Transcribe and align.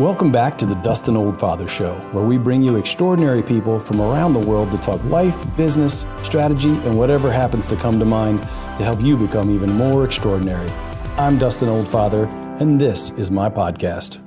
Welcome 0.00 0.32
back 0.32 0.56
to 0.56 0.64
the 0.64 0.76
Dustin 0.76 1.14
Oldfather 1.14 1.68
Show, 1.68 1.92
where 2.12 2.24
we 2.24 2.38
bring 2.38 2.62
you 2.62 2.76
extraordinary 2.76 3.42
people 3.42 3.78
from 3.78 4.00
around 4.00 4.32
the 4.32 4.38
world 4.38 4.70
to 4.70 4.78
talk 4.78 5.04
life, 5.04 5.36
business, 5.58 6.06
strategy, 6.22 6.70
and 6.70 6.98
whatever 6.98 7.30
happens 7.30 7.68
to 7.68 7.76
come 7.76 7.98
to 7.98 8.06
mind 8.06 8.40
to 8.40 8.82
help 8.82 9.02
you 9.02 9.14
become 9.14 9.54
even 9.54 9.70
more 9.70 10.06
extraordinary. 10.06 10.70
I'm 11.18 11.36
Dustin 11.36 11.68
Oldfather, 11.68 12.26
and 12.62 12.80
this 12.80 13.10
is 13.10 13.30
my 13.30 13.50
podcast. 13.50 14.20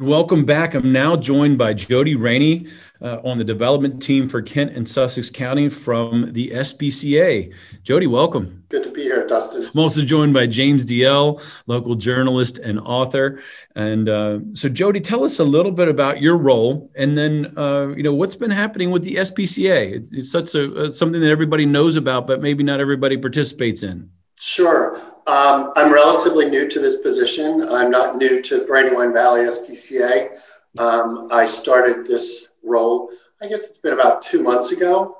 Welcome 0.00 0.44
back. 0.44 0.74
I'm 0.74 0.90
now 0.90 1.14
joined 1.14 1.56
by 1.56 1.72
Jody 1.72 2.16
Rini 2.16 2.68
uh, 3.00 3.20
on 3.24 3.38
the 3.38 3.44
development 3.44 4.02
team 4.02 4.28
for 4.28 4.42
Kent 4.42 4.72
and 4.72 4.88
Sussex 4.88 5.30
County 5.30 5.68
from 5.68 6.32
the 6.32 6.50
SPCA. 6.50 7.54
Jody, 7.84 8.08
welcome. 8.08 8.64
Good 8.70 8.82
to 8.82 8.90
be 8.90 9.02
here, 9.02 9.24
Dustin. 9.24 9.70
I'm 9.72 9.78
also 9.80 10.02
joined 10.02 10.34
by 10.34 10.48
James 10.48 10.84
DL, 10.84 11.40
local 11.68 11.94
journalist 11.94 12.58
and 12.58 12.80
author. 12.80 13.40
And 13.76 14.08
uh, 14.08 14.40
so, 14.52 14.68
Jody, 14.68 14.98
tell 15.00 15.22
us 15.22 15.38
a 15.38 15.44
little 15.44 15.70
bit 15.70 15.86
about 15.86 16.20
your 16.20 16.38
role, 16.38 16.90
and 16.96 17.16
then 17.16 17.56
uh, 17.56 17.94
you 17.96 18.02
know 18.02 18.14
what's 18.14 18.34
been 18.34 18.50
happening 18.50 18.90
with 18.90 19.04
the 19.04 19.14
SPCA. 19.14 19.92
It's, 19.92 20.12
it's 20.12 20.32
such 20.32 20.56
a 20.56 20.74
uh, 20.86 20.90
something 20.90 21.20
that 21.20 21.30
everybody 21.30 21.66
knows 21.66 21.94
about, 21.94 22.26
but 22.26 22.42
maybe 22.42 22.64
not 22.64 22.80
everybody 22.80 23.16
participates 23.16 23.84
in. 23.84 24.10
Sure. 24.44 25.00
Um, 25.26 25.72
I'm 25.74 25.90
relatively 25.90 26.50
new 26.50 26.68
to 26.68 26.78
this 26.78 26.98
position. 26.98 27.66
I'm 27.66 27.90
not 27.90 28.18
new 28.18 28.42
to 28.42 28.66
Brandywine 28.66 29.10
Valley 29.10 29.40
SPCA. 29.40 30.38
Um, 30.76 31.28
I 31.32 31.46
started 31.46 32.04
this 32.04 32.50
role, 32.62 33.08
I 33.40 33.48
guess 33.48 33.66
it's 33.66 33.78
been 33.78 33.94
about 33.94 34.20
two 34.20 34.42
months 34.42 34.70
ago. 34.70 35.16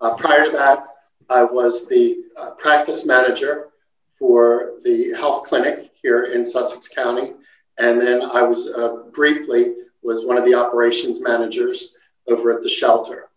Uh, 0.00 0.16
prior 0.16 0.46
to 0.46 0.50
that, 0.52 0.86
I 1.28 1.44
was 1.44 1.86
the 1.86 2.22
uh, 2.40 2.52
practice 2.52 3.04
manager 3.04 3.68
for 4.10 4.72
the 4.84 5.12
health 5.18 5.44
clinic 5.44 5.90
here 6.02 6.32
in 6.32 6.42
Sussex 6.42 6.88
County. 6.88 7.34
And 7.76 8.00
then 8.00 8.22
I 8.22 8.40
was 8.40 8.68
uh, 8.68 9.02
briefly 9.12 9.74
was 10.02 10.24
one 10.24 10.38
of 10.38 10.46
the 10.46 10.54
operations 10.54 11.20
managers 11.20 11.94
over 12.26 12.50
at 12.50 12.62
the 12.62 12.70
shelter. 12.70 13.28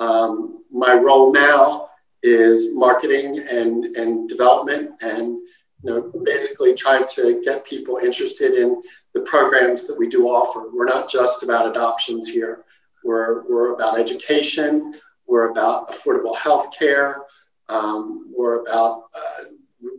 Um, 0.00 0.64
my 0.72 0.92
role 0.94 1.32
now 1.32 1.90
is 2.22 2.74
marketing 2.74 3.44
and, 3.48 3.84
and 3.96 4.28
development 4.28 4.90
and 5.00 5.38
you 5.82 5.90
know, 5.90 6.12
basically 6.24 6.74
trying 6.74 7.06
to 7.08 7.42
get 7.44 7.66
people 7.66 7.96
interested 7.96 8.54
in 8.54 8.82
the 9.14 9.20
programs 9.22 9.86
that 9.86 9.98
we 9.98 10.08
do 10.08 10.28
offer. 10.28 10.70
We're 10.72 10.84
not 10.84 11.10
just 11.10 11.42
about 11.42 11.68
adoptions 11.68 12.28
here. 12.28 12.64
We're, 13.04 13.42
we're 13.48 13.74
about 13.74 13.98
education. 13.98 14.94
We're 15.26 15.50
about 15.50 15.90
affordable 15.90 16.36
health 16.36 16.76
care. 16.78 17.22
Um, 17.68 18.32
we're 18.36 18.62
about, 18.62 19.04
uh, 19.14 19.44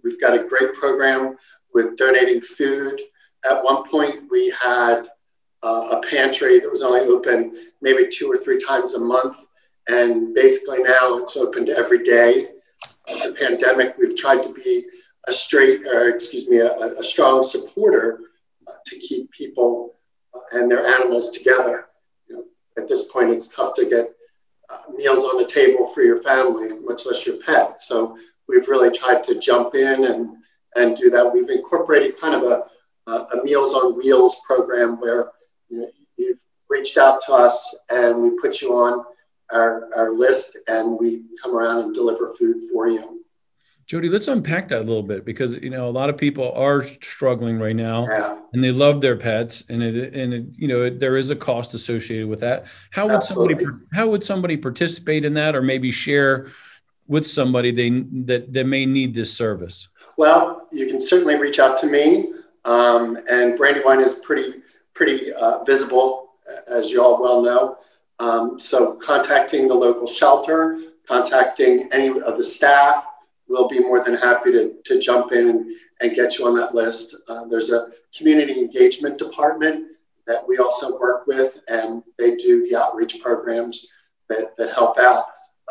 we've 0.03 0.21
got 0.21 0.33
a 0.33 0.47
great 0.47 0.73
program 0.73 1.35
with 1.73 1.97
donating 1.97 2.39
food. 2.39 3.01
At 3.49 3.61
one 3.63 3.83
point, 3.89 4.31
we 4.31 4.51
had 4.51 5.07
uh, 5.63 5.97
a 5.97 6.01
pantry 6.07 6.59
that 6.59 6.69
was 6.69 6.81
only 6.81 7.01
open 7.01 7.71
maybe 7.81 8.07
two 8.07 8.31
or 8.31 8.37
three 8.37 8.59
times 8.59 8.93
a 8.93 8.99
month. 8.99 9.37
And 9.87 10.33
basically 10.33 10.83
now 10.83 11.17
it's 11.17 11.35
opened 11.35 11.69
every 11.69 12.03
day. 12.03 12.49
The 13.07 13.35
pandemic, 13.39 13.95
we've 13.97 14.17
tried 14.17 14.43
to 14.43 14.53
be 14.53 14.85
a 15.27 15.33
straight, 15.33 15.85
or 15.85 16.09
excuse 16.09 16.49
me, 16.49 16.57
a, 16.57 16.99
a 16.99 17.03
strong 17.03 17.43
supporter 17.43 18.19
uh, 18.67 18.71
to 18.85 18.99
keep 18.99 19.31
people 19.31 19.95
uh, 20.33 20.39
and 20.53 20.69
their 20.69 20.85
animals 20.85 21.31
together. 21.31 21.87
You 22.27 22.35
know, 22.35 22.43
at 22.77 22.87
this 22.87 23.11
point, 23.11 23.31
it's 23.31 23.47
tough 23.47 23.73
to 23.75 23.89
get 23.89 24.13
uh, 24.69 24.91
meals 24.93 25.23
on 25.25 25.37
the 25.37 25.47
table 25.47 25.87
for 25.87 26.01
your 26.01 26.21
family, 26.21 26.69
much 26.79 27.05
less 27.05 27.25
your 27.25 27.41
pet. 27.43 27.81
So 27.81 28.17
we've 28.47 28.67
really 28.67 28.91
tried 28.91 29.23
to 29.25 29.39
jump 29.39 29.75
in 29.75 30.05
and 30.05 30.37
and 30.75 30.97
do 30.97 31.09
that. 31.11 31.31
We've 31.31 31.49
incorporated 31.49 32.19
kind 32.19 32.35
of 32.35 32.43
a, 32.43 32.63
a 33.11 33.43
Meals 33.43 33.73
on 33.73 33.97
Wheels 33.97 34.37
program 34.45 34.99
where 34.99 35.29
you 35.69 35.81
know, 35.81 35.89
you've 36.17 36.43
reached 36.69 36.97
out 36.97 37.21
to 37.27 37.33
us 37.33 37.75
and 37.89 38.21
we 38.21 38.39
put 38.39 38.61
you 38.61 38.73
on 38.75 39.05
our, 39.53 39.89
our 39.95 40.11
list 40.11 40.57
and 40.67 40.97
we 40.99 41.23
come 41.41 41.55
around 41.55 41.79
and 41.79 41.93
deliver 41.93 42.33
food 42.33 42.57
for 42.71 42.87
you. 42.87 43.23
Jody, 43.85 44.07
let's 44.07 44.29
unpack 44.29 44.69
that 44.69 44.79
a 44.79 44.83
little 44.85 45.03
bit 45.03 45.25
because 45.25 45.53
you 45.55 45.69
know 45.69 45.87
a 45.87 45.91
lot 45.91 46.09
of 46.09 46.17
people 46.17 46.51
are 46.53 46.83
struggling 47.01 47.59
right 47.59 47.75
now, 47.75 48.05
yeah. 48.05 48.37
and 48.53 48.63
they 48.63 48.71
love 48.71 49.01
their 49.01 49.17
pets, 49.17 49.65
and 49.67 49.83
it 49.83 50.13
and 50.13 50.33
it, 50.33 50.45
you 50.55 50.69
know 50.69 50.89
there 50.89 51.17
is 51.17 51.31
a 51.31 51.35
cost 51.35 51.73
associated 51.73 52.27
with 52.29 52.39
that. 52.39 52.65
How 52.91 53.03
would 53.03 53.15
Absolutely. 53.15 53.55
somebody 53.55 53.85
how 53.93 54.07
would 54.07 54.23
somebody 54.23 54.55
participate 54.55 55.25
in 55.25 55.33
that, 55.33 55.53
or 55.53 55.61
maybe 55.61 55.91
share 55.91 56.47
with 57.07 57.27
somebody 57.27 57.71
they 57.71 57.89
that 58.25 58.53
that 58.53 58.65
may 58.65 58.85
need 58.85 59.13
this 59.13 59.33
service? 59.33 59.89
Well, 60.15 60.67
you 60.71 60.87
can 60.87 61.01
certainly 61.01 61.35
reach 61.35 61.59
out 61.59 61.77
to 61.79 61.87
me, 61.87 62.31
um, 62.63 63.17
and 63.29 63.57
Brandywine 63.57 63.99
is 63.99 64.15
pretty 64.15 64.61
pretty 64.93 65.33
uh, 65.33 65.61
visible, 65.65 66.35
as 66.69 66.89
you 66.89 67.03
all 67.03 67.21
well 67.21 67.41
know. 67.41 67.77
Um, 68.19 68.59
so 68.59 68.95
contacting 68.95 69.67
the 69.67 69.73
local 69.73 70.07
shelter, 70.07 70.79
contacting 71.07 71.89
any 71.91 72.07
of 72.07 72.37
the 72.37 72.43
staff, 72.43 73.05
we'll 73.47 73.67
be 73.67 73.79
more 73.79 74.03
than 74.03 74.15
happy 74.15 74.51
to, 74.51 74.75
to 74.85 74.99
jump 74.99 75.31
in 75.31 75.49
and, 75.49 75.65
and 76.01 76.15
get 76.15 76.37
you 76.37 76.47
on 76.47 76.55
that 76.55 76.73
list. 76.73 77.15
Uh, 77.27 77.45
there's 77.45 77.71
a 77.71 77.87
community 78.15 78.59
engagement 78.59 79.17
department 79.17 79.87
that 80.25 80.47
we 80.47 80.57
also 80.57 80.97
work 80.97 81.27
with, 81.27 81.59
and 81.67 82.01
they 82.17 82.35
do 82.35 82.63
the 82.63 82.75
outreach 82.75 83.21
programs 83.21 83.87
that, 84.29 84.55
that 84.57 84.73
help 84.73 84.97
out. 84.97 85.25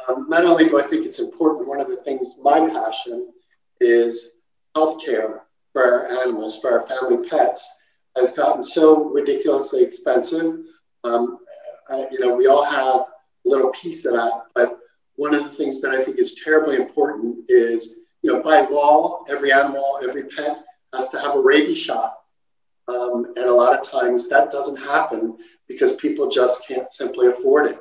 Um, 0.08 0.26
not 0.28 0.44
only 0.44 0.66
do 0.68 0.78
I 0.78 0.82
think 0.82 1.06
it's 1.06 1.20
important, 1.20 1.66
one 1.66 1.80
of 1.80 1.88
the 1.88 1.96
things, 1.96 2.36
my 2.42 2.68
passion 2.68 3.32
is 3.80 4.36
healthcare 4.76 5.40
for 5.72 5.82
our 5.82 6.22
animals, 6.22 6.60
for 6.60 6.72
our 6.72 6.86
family 6.86 7.28
pets, 7.28 7.70
has 8.16 8.32
gotten 8.32 8.62
so 8.62 9.08
ridiculously 9.10 9.82
expensive. 9.82 10.58
Um, 11.04 11.38
uh, 11.90 12.04
you 12.10 12.20
know, 12.20 12.34
we 12.34 12.46
all 12.46 12.64
have 12.64 13.00
a 13.00 13.06
little 13.44 13.70
piece 13.70 14.04
of 14.04 14.12
that. 14.14 14.42
But 14.54 14.78
one 15.16 15.34
of 15.34 15.44
the 15.44 15.50
things 15.50 15.80
that 15.80 15.92
I 15.92 16.02
think 16.02 16.18
is 16.18 16.40
terribly 16.42 16.76
important 16.76 17.44
is, 17.48 18.00
you 18.22 18.32
know, 18.32 18.42
by 18.42 18.66
law, 18.68 19.24
every 19.28 19.52
animal, 19.52 20.00
every 20.02 20.24
pet 20.24 20.64
has 20.92 21.08
to 21.10 21.18
have 21.20 21.34
a 21.34 21.40
rabies 21.40 21.78
shot. 21.78 22.18
Um, 22.88 23.32
and 23.36 23.46
a 23.46 23.54
lot 23.54 23.78
of 23.78 23.88
times 23.88 24.28
that 24.28 24.50
doesn't 24.50 24.76
happen 24.76 25.38
because 25.68 25.96
people 25.96 26.28
just 26.28 26.66
can't 26.66 26.90
simply 26.90 27.28
afford 27.28 27.70
it. 27.70 27.78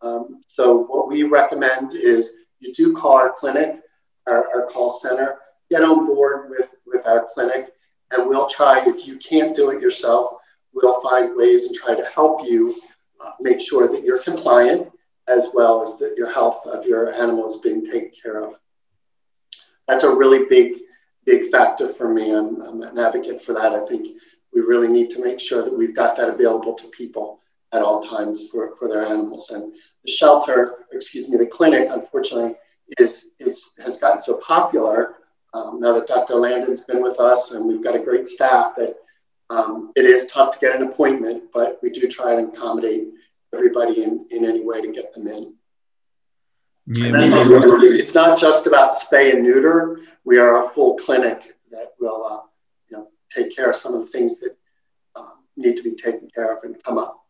Um, 0.00 0.40
so 0.46 0.84
what 0.84 1.08
we 1.08 1.24
recommend 1.24 1.94
is 1.94 2.36
you 2.60 2.72
do 2.72 2.94
call 2.94 3.14
our 3.14 3.32
clinic, 3.32 3.80
our, 4.26 4.48
our 4.54 4.66
call 4.66 4.90
center, 4.90 5.36
get 5.70 5.82
on 5.82 6.06
board 6.06 6.50
with, 6.50 6.74
with 6.86 7.06
our 7.06 7.26
clinic, 7.32 7.70
and 8.10 8.26
we'll 8.26 8.48
try, 8.48 8.82
if 8.86 9.06
you 9.06 9.16
can't 9.18 9.54
do 9.54 9.70
it 9.70 9.82
yourself, 9.82 10.34
we'll 10.72 11.00
find 11.02 11.36
ways 11.36 11.64
and 11.64 11.74
try 11.74 11.94
to 11.94 12.04
help 12.06 12.44
you 12.44 12.74
uh, 13.24 13.32
make 13.40 13.60
sure 13.60 13.88
that 13.88 14.04
you're 14.04 14.22
compliant 14.22 14.90
as 15.28 15.48
well 15.52 15.82
as 15.82 15.98
that 15.98 16.14
your 16.16 16.32
health 16.32 16.66
of 16.66 16.86
your 16.86 17.12
animal 17.12 17.46
is 17.46 17.58
being 17.58 17.84
taken 17.84 18.10
care 18.22 18.42
of. 18.44 18.54
That's 19.86 20.04
a 20.04 20.14
really 20.14 20.46
big, 20.46 20.80
big 21.24 21.50
factor 21.50 21.88
for 21.88 22.12
me. 22.12 22.34
I'm, 22.34 22.60
I'm 22.62 22.82
an 22.82 22.98
advocate 22.98 23.42
for 23.42 23.54
that. 23.54 23.72
I 23.72 23.84
think 23.84 24.16
we 24.54 24.60
really 24.60 24.88
need 24.88 25.10
to 25.10 25.22
make 25.22 25.40
sure 25.40 25.62
that 25.62 25.76
we've 25.76 25.94
got 25.94 26.16
that 26.16 26.30
available 26.30 26.74
to 26.74 26.88
people 26.88 27.40
at 27.72 27.82
all 27.82 28.02
times 28.02 28.48
for, 28.48 28.74
for 28.76 28.88
their 28.88 29.04
animals. 29.04 29.50
And 29.50 29.74
the 30.04 30.10
shelter, 30.10 30.86
excuse 30.92 31.28
me, 31.28 31.36
the 31.36 31.46
clinic, 31.46 31.88
unfortunately, 31.90 32.54
is, 32.98 33.32
is 33.38 33.70
has 33.84 33.98
gotten 33.98 34.20
so 34.20 34.38
popular 34.38 35.16
um, 35.54 35.80
now 35.80 35.92
that 35.92 36.06
Dr. 36.06 36.34
Landon's 36.34 36.84
been 36.84 37.02
with 37.02 37.20
us 37.20 37.52
and 37.52 37.64
we've 37.64 37.82
got 37.82 37.96
a 37.96 38.00
great 38.00 38.28
staff 38.28 38.74
that 38.76 38.96
um, 39.50 39.92
it 39.96 40.04
is 40.04 40.26
tough 40.26 40.52
to 40.52 40.58
get 40.58 40.76
an 40.76 40.86
appointment, 40.86 41.44
but 41.52 41.78
we 41.82 41.90
do 41.90 42.06
try 42.06 42.34
and 42.34 42.52
accommodate 42.54 43.08
everybody 43.54 44.02
in, 44.02 44.26
in 44.30 44.44
any 44.44 44.64
way 44.64 44.82
to 44.82 44.92
get 44.92 45.14
them 45.14 45.26
in. 45.26 45.54
Yeah, 46.86 47.10
it's 47.14 48.14
not 48.14 48.38
just 48.38 48.66
about 48.66 48.92
spay 48.92 49.34
and 49.34 49.42
neuter. 49.42 50.00
We 50.24 50.38
are 50.38 50.64
a 50.64 50.68
full 50.68 50.96
clinic 50.96 51.54
that 51.70 51.92
will, 52.00 52.24
uh, 52.24 52.40
you 52.90 52.96
know, 52.96 53.08
take 53.34 53.54
care 53.54 53.68
of 53.68 53.76
some 53.76 53.94
of 53.94 54.00
the 54.00 54.06
things 54.06 54.40
that 54.40 54.56
uh, 55.14 55.32
need 55.56 55.76
to 55.76 55.82
be 55.82 55.94
taken 55.94 56.30
care 56.34 56.56
of 56.56 56.64
and 56.64 56.82
come 56.82 56.96
up. 56.96 57.20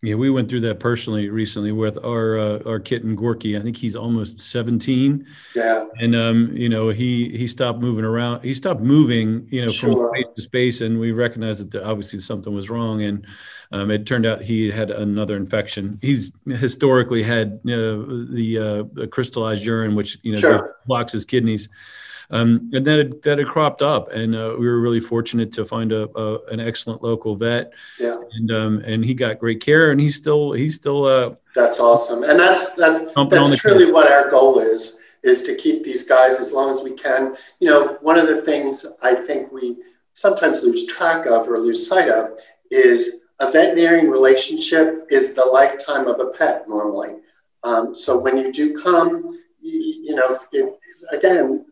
Yeah, 0.00 0.14
we 0.14 0.30
went 0.30 0.48
through 0.48 0.60
that 0.60 0.78
personally 0.78 1.28
recently 1.28 1.72
with 1.72 1.98
our 2.04 2.38
uh, 2.38 2.60
our 2.64 2.78
kitten 2.78 3.16
Gorky. 3.16 3.56
I 3.56 3.60
think 3.60 3.76
he's 3.76 3.96
almost 3.96 4.38
17. 4.38 5.26
Yeah. 5.56 5.86
And 5.98 6.14
um, 6.14 6.56
you 6.56 6.68
know, 6.68 6.90
he 6.90 7.36
he 7.36 7.48
stopped 7.48 7.80
moving 7.80 8.04
around. 8.04 8.44
He 8.44 8.54
stopped 8.54 8.80
moving, 8.80 9.48
you 9.50 9.64
know, 9.64 9.72
sure. 9.72 10.08
from 10.08 10.10
space 10.10 10.34
to 10.36 10.42
space, 10.42 10.80
and 10.82 11.00
we 11.00 11.10
recognized 11.10 11.72
that 11.72 11.82
obviously 11.82 12.20
something 12.20 12.54
was 12.54 12.70
wrong. 12.70 13.02
And 13.02 13.26
um, 13.72 13.90
it 13.90 14.06
turned 14.06 14.24
out 14.24 14.40
he 14.40 14.70
had 14.70 14.92
another 14.92 15.36
infection. 15.36 15.98
He's 16.00 16.30
historically 16.46 17.24
had 17.24 17.60
uh, 17.64 18.06
the 18.30 18.88
uh, 19.00 19.06
crystallized 19.08 19.64
urine, 19.64 19.96
which 19.96 20.16
you 20.22 20.32
know 20.32 20.40
sure. 20.40 20.76
blocks 20.86 21.12
his 21.12 21.24
kidneys. 21.24 21.68
Um, 22.30 22.70
and 22.74 22.86
then 22.86 22.98
it, 22.98 23.22
that 23.22 23.38
had 23.38 23.46
cropped 23.46 23.80
up, 23.80 24.12
and 24.12 24.34
uh, 24.34 24.54
we 24.58 24.66
were 24.66 24.80
really 24.80 25.00
fortunate 25.00 25.50
to 25.52 25.64
find 25.64 25.92
a, 25.92 26.08
a 26.18 26.44
an 26.48 26.60
excellent 26.60 27.02
local 27.02 27.36
vet. 27.36 27.72
Yeah. 27.98 28.20
And 28.32 28.52
um, 28.52 28.82
and 28.84 29.04
he 29.04 29.14
got 29.14 29.38
great 29.38 29.60
care, 29.60 29.90
and 29.92 30.00
he's 30.00 30.16
still 30.16 30.52
he's 30.52 30.74
still. 30.74 31.04
Uh, 31.04 31.34
that's 31.54 31.80
awesome, 31.80 32.24
and 32.24 32.38
that's 32.38 32.74
that's 32.74 33.00
that's 33.30 33.58
truly 33.58 33.90
what 33.90 34.10
our 34.10 34.28
goal 34.28 34.58
is 34.58 34.98
is 35.24 35.42
to 35.42 35.54
keep 35.54 35.82
these 35.82 36.06
guys 36.06 36.38
as 36.38 36.52
long 36.52 36.70
as 36.70 36.82
we 36.82 36.92
can. 36.92 37.34
You 37.60 37.68
know, 37.68 37.98
one 38.02 38.18
of 38.18 38.28
the 38.28 38.42
things 38.42 38.86
I 39.02 39.14
think 39.14 39.50
we 39.50 39.78
sometimes 40.14 40.62
lose 40.62 40.86
track 40.86 41.26
of 41.26 41.48
or 41.48 41.58
lose 41.58 41.88
sight 41.88 42.08
of 42.08 42.38
is 42.70 43.22
a 43.40 43.50
veterinarian 43.50 44.10
relationship 44.10 45.06
is 45.10 45.34
the 45.34 45.44
lifetime 45.44 46.06
of 46.06 46.20
a 46.20 46.26
pet 46.26 46.68
normally. 46.68 47.16
Um, 47.62 47.94
so 47.94 48.18
when 48.18 48.36
you 48.36 48.52
do 48.52 48.76
come, 48.80 49.38
you, 49.60 49.80
you 49.80 50.14
know, 50.14 50.38
it, 50.52 50.78
again, 51.12 51.66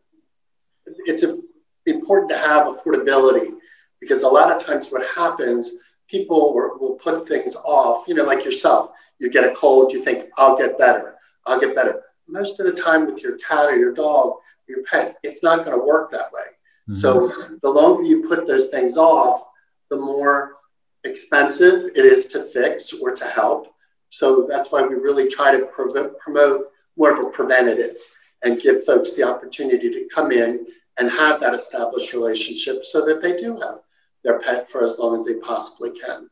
it's 1.07 1.23
a, 1.23 1.39
important 1.87 2.31
to 2.31 2.39
have 2.39 2.67
affordability 2.67 3.53
because 4.01 4.23
a 4.23 4.29
lot 4.29 4.51
of 4.51 4.59
times 4.59 4.91
what 4.91 5.07
happens, 5.07 5.75
people 6.09 6.55
will, 6.55 6.79
will 6.79 6.97
put 6.97 7.27
things 7.29 7.55
off, 7.57 8.07
you 8.09 8.15
know, 8.15 8.25
like 8.25 8.45
yourself. 8.45 8.91
You 9.19 9.31
get 9.31 9.45
a 9.45 9.55
cold, 9.55 9.93
you 9.93 10.03
think, 10.03 10.29
I'll 10.37 10.57
get 10.57 10.79
better, 10.79 11.15
I'll 11.47 11.61
get 11.61 11.75
better. 11.75 12.03
Most 12.29 12.61
of 12.61 12.67
the 12.67 12.73
time 12.73 13.07
with 13.07 13.23
your 13.23 13.39
cat 13.39 13.67
or 13.67 13.77
your 13.77 13.95
dog, 13.95 14.35
your 14.69 14.83
pet, 14.91 15.17
it's 15.23 15.43
not 15.43 15.65
going 15.65 15.79
to 15.79 15.85
work 15.85 16.11
that 16.11 16.33
way. 16.33 16.43
Mm-hmm. 16.89 16.95
So 16.95 17.33
the 17.63 17.71
longer 17.71 18.03
you 18.03 18.29
put 18.29 18.47
those 18.47 18.69
things 18.69 18.97
off, 18.97 19.45
the 19.91 19.97
more 19.97 20.57
expensive 21.05 21.91
it 21.95 22.05
is 22.05 22.27
to 22.29 22.43
fix 22.43 22.93
or 22.93 23.13
to 23.13 23.25
help. 23.27 23.73
So 24.09 24.47
that's 24.49 24.73
why 24.73 24.83
we 24.83 24.95
really 24.95 25.29
try 25.29 25.57
to 25.57 25.67
promote 25.67 26.67
more 26.97 27.13
of 27.13 27.25
a 27.25 27.31
preventative 27.31 27.97
and 28.43 28.61
give 28.61 28.85
folks 28.85 29.15
the 29.15 29.23
opportunity 29.23 29.91
to 29.91 30.09
come 30.15 30.33
in 30.33 30.67
and 30.99 31.11
have 31.11 31.41
that 31.41 31.55
established 31.55 32.13
relationship 32.13 32.85
so 32.85 33.05
that 33.05 33.23
they 33.23 33.39
do 33.41 33.59
have 33.61 33.79
their 34.25 34.41
pet 34.41 34.69
for 34.69 34.85
as 34.85 34.99
long 34.99 35.15
as 35.15 35.25
they 35.25 35.35
possibly 35.35 35.91
can. 35.99 36.29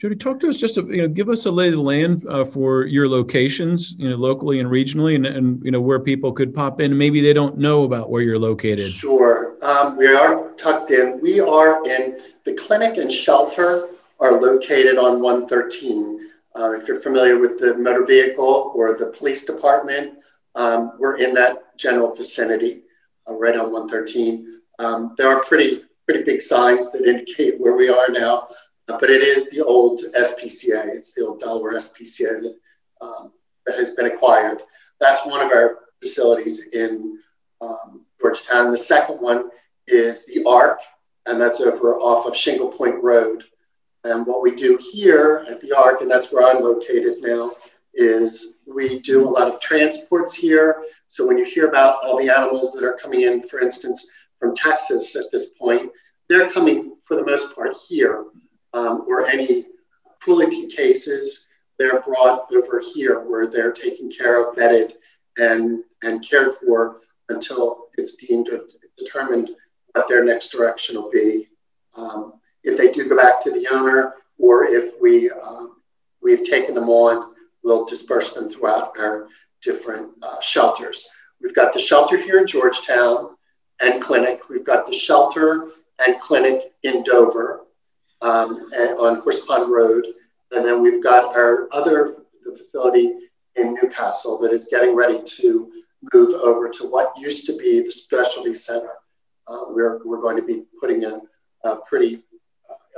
Jody, 0.00 0.14
talk 0.14 0.38
to 0.40 0.48
us 0.48 0.58
just, 0.58 0.74
to, 0.74 0.86
you 0.88 0.98
know, 0.98 1.08
give 1.08 1.30
us 1.30 1.46
a 1.46 1.50
lay 1.50 1.68
of 1.68 1.74
the 1.74 1.80
land 1.80 2.26
uh, 2.28 2.44
for 2.44 2.84
your 2.84 3.08
locations, 3.08 3.94
you 3.98 4.10
know, 4.10 4.16
locally 4.16 4.60
and 4.60 4.68
regionally, 4.68 5.14
and, 5.14 5.24
and 5.24 5.64
you 5.64 5.70
know 5.70 5.80
where 5.80 5.98
people 5.98 6.32
could 6.32 6.54
pop 6.54 6.82
in. 6.82 6.96
Maybe 6.98 7.22
they 7.22 7.32
don't 7.32 7.56
know 7.56 7.84
about 7.84 8.10
where 8.10 8.20
you're 8.20 8.38
located. 8.38 8.90
Sure, 8.90 9.56
um, 9.62 9.96
we 9.96 10.06
are 10.06 10.50
tucked 10.58 10.90
in. 10.90 11.18
We 11.22 11.40
are 11.40 11.86
in 11.86 12.20
the 12.44 12.52
clinic 12.54 12.98
and 12.98 13.10
shelter 13.10 13.88
are 14.20 14.38
located 14.40 14.98
on 14.98 15.22
113. 15.22 16.25
Uh, 16.56 16.72
if 16.72 16.88
you're 16.88 17.00
familiar 17.00 17.38
with 17.38 17.58
the 17.58 17.76
motor 17.76 18.04
vehicle 18.04 18.72
or 18.74 18.96
the 18.96 19.06
police 19.06 19.44
department, 19.44 20.14
um, 20.54 20.92
we're 20.98 21.16
in 21.16 21.32
that 21.32 21.76
general 21.78 22.14
vicinity, 22.14 22.82
uh, 23.28 23.34
right 23.34 23.56
on 23.56 23.72
113. 23.72 24.60
Um, 24.78 25.14
there 25.18 25.28
are 25.28 25.42
pretty 25.44 25.82
pretty 26.06 26.22
big 26.22 26.40
signs 26.40 26.92
that 26.92 27.04
indicate 27.04 27.58
where 27.58 27.74
we 27.74 27.88
are 27.88 28.08
now 28.08 28.48
but 28.86 29.10
it 29.10 29.22
is 29.22 29.50
the 29.50 29.64
old 29.64 30.00
SPCA. 30.16 30.86
It's 30.94 31.12
the 31.12 31.26
old 31.26 31.40
Delaware 31.40 31.74
SPCA 31.74 32.40
that, 32.42 32.56
um, 33.00 33.32
that 33.66 33.78
has 33.78 33.90
been 33.90 34.06
acquired. 34.06 34.62
That's 35.00 35.26
one 35.26 35.44
of 35.44 35.50
our 35.52 35.78
facilities 36.00 36.68
in 36.72 37.18
um, 37.60 38.04
Georgetown. 38.20 38.70
The 38.70 38.78
second 38.78 39.16
one 39.16 39.50
is 39.88 40.26
the 40.26 40.44
ARC, 40.48 40.78
and 41.26 41.40
that's 41.40 41.60
over 41.60 41.96
off 41.96 42.26
of 42.26 42.36
Shingle 42.36 42.68
Point 42.68 43.02
Road. 43.02 43.44
And 44.06 44.24
what 44.24 44.40
we 44.40 44.54
do 44.54 44.78
here 44.92 45.44
at 45.50 45.60
the 45.60 45.76
ARC, 45.76 46.00
and 46.00 46.10
that's 46.10 46.32
where 46.32 46.46
I'm 46.46 46.62
located 46.62 47.14
now, 47.22 47.50
is 47.94 48.58
we 48.66 49.00
do 49.00 49.28
a 49.28 49.30
lot 49.30 49.48
of 49.48 49.58
transports 49.58 50.32
here. 50.32 50.84
So 51.08 51.26
when 51.26 51.38
you 51.38 51.44
hear 51.44 51.66
about 51.66 52.04
all 52.04 52.16
the 52.16 52.30
animals 52.30 52.72
that 52.72 52.84
are 52.84 52.96
coming 53.02 53.22
in, 53.22 53.42
for 53.42 53.58
instance, 53.58 54.06
from 54.38 54.54
Texas 54.54 55.16
at 55.16 55.24
this 55.32 55.48
point, 55.58 55.90
they're 56.28 56.48
coming 56.48 56.96
for 57.02 57.16
the 57.16 57.24
most 57.24 57.52
part 57.54 57.76
here 57.88 58.26
um, 58.74 59.04
or 59.08 59.26
any 59.26 59.66
cruelty 60.20 60.68
cases, 60.68 61.46
they're 61.76 62.02
brought 62.02 62.46
over 62.52 62.80
here 62.94 63.20
where 63.20 63.48
they're 63.48 63.72
taken 63.72 64.08
care 64.10 64.48
of, 64.48 64.56
vetted, 64.56 64.92
and, 65.36 65.82
and 66.02 66.26
cared 66.28 66.52
for 66.54 67.00
until 67.28 67.86
it's 67.98 68.14
deemed 68.14 68.48
determined 68.96 69.50
what 69.94 70.08
their 70.08 70.24
next 70.24 70.50
direction 70.50 70.96
will 70.96 71.10
be. 71.10 71.48
Um, 71.96 72.34
if 72.66 72.76
they 72.76 72.90
do 72.90 73.08
go 73.08 73.16
back 73.16 73.40
to 73.42 73.50
the 73.50 73.66
owner, 73.68 74.14
or 74.38 74.64
if 74.64 75.00
we 75.00 75.30
um, 75.30 75.76
we've 76.22 76.44
taken 76.44 76.74
them 76.74 76.90
on, 76.90 77.32
we'll 77.62 77.86
disperse 77.86 78.32
them 78.32 78.50
throughout 78.50 78.92
our 78.98 79.28
different 79.62 80.12
uh, 80.22 80.40
shelters. 80.40 81.08
We've 81.40 81.54
got 81.54 81.72
the 81.72 81.80
shelter 81.80 82.16
here 82.16 82.38
in 82.38 82.46
Georgetown 82.46 83.36
and 83.80 84.02
clinic. 84.02 84.48
We've 84.48 84.64
got 84.64 84.86
the 84.86 84.92
shelter 84.92 85.68
and 86.04 86.20
clinic 86.20 86.72
in 86.82 87.02
Dover 87.02 87.66
um, 88.22 88.70
on 89.00 89.20
Horse 89.20 89.44
Pond 89.44 89.70
Road. 89.70 90.04
And 90.52 90.64
then 90.64 90.82
we've 90.82 91.02
got 91.02 91.36
our 91.36 91.68
other 91.72 92.16
facility 92.56 93.12
in 93.56 93.74
New 93.74 93.88
Castle 93.88 94.38
that 94.38 94.52
is 94.52 94.68
getting 94.70 94.94
ready 94.94 95.20
to 95.22 95.72
move 96.12 96.40
over 96.40 96.68
to 96.68 96.84
what 96.88 97.12
used 97.18 97.46
to 97.46 97.56
be 97.56 97.82
the 97.82 97.90
specialty 97.90 98.54
center. 98.54 98.92
Uh, 99.48 99.64
we're, 99.68 100.04
we're 100.04 100.20
going 100.20 100.36
to 100.36 100.42
be 100.42 100.64
putting 100.80 101.04
a, 101.04 101.20
a 101.64 101.76
pretty 101.86 102.22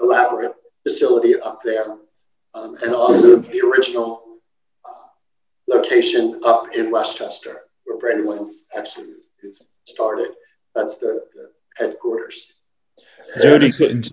elaborate 0.02 0.54
facility 0.82 1.40
up 1.40 1.60
there. 1.64 1.96
Um, 2.54 2.76
and 2.82 2.94
also 2.94 3.36
the 3.36 3.60
original 3.60 4.22
uh, 4.84 5.06
location 5.68 6.40
up 6.44 6.66
in 6.74 6.90
West 6.90 7.18
Chester, 7.18 7.62
where 7.84 7.98
Brandywine 7.98 8.50
actually 8.76 9.08
is, 9.08 9.28
is 9.42 9.62
started. 9.86 10.28
That's 10.74 10.98
the, 10.98 11.24
the 11.34 11.50
headquarters. 11.76 12.46
Jody, 13.42 13.70
could, 13.70 14.08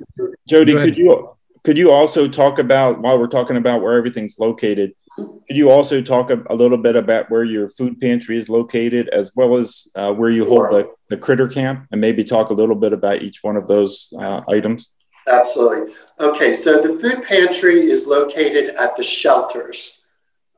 Jody, 0.47 0.73
could 0.73 0.97
you 0.97 1.35
could 1.63 1.77
you 1.77 1.91
also 1.91 2.27
talk 2.27 2.59
about 2.59 3.01
while 3.01 3.17
we're 3.17 3.27
talking 3.27 3.57
about 3.57 3.81
where 3.81 3.97
everything's 3.97 4.37
located? 4.37 4.93
Could 5.17 5.57
you 5.57 5.71
also 5.71 6.01
talk 6.01 6.29
a, 6.29 6.43
a 6.49 6.55
little 6.55 6.77
bit 6.77 6.95
about 6.95 7.31
where 7.31 7.43
your 7.43 7.69
food 7.69 7.99
pantry 7.99 8.37
is 8.37 8.49
located, 8.49 9.09
as 9.09 9.31
well 9.35 9.55
as 9.55 9.87
uh, 9.95 10.13
where 10.13 10.29
you 10.29 10.45
hold 10.45 10.69
the, 10.71 10.89
the 11.09 11.17
critter 11.17 11.47
camp, 11.47 11.87
and 11.91 12.01
maybe 12.01 12.23
talk 12.23 12.49
a 12.49 12.53
little 12.53 12.75
bit 12.75 12.93
about 12.93 13.23
each 13.23 13.39
one 13.41 13.55
of 13.55 13.67
those 13.67 14.13
uh, 14.19 14.41
items? 14.47 14.91
Absolutely. 15.27 15.93
Okay, 16.19 16.53
so 16.53 16.81
the 16.81 16.99
food 16.99 17.23
pantry 17.23 17.89
is 17.89 18.05
located 18.05 18.75
at 18.75 18.95
the 18.95 19.03
shelters. 19.03 20.03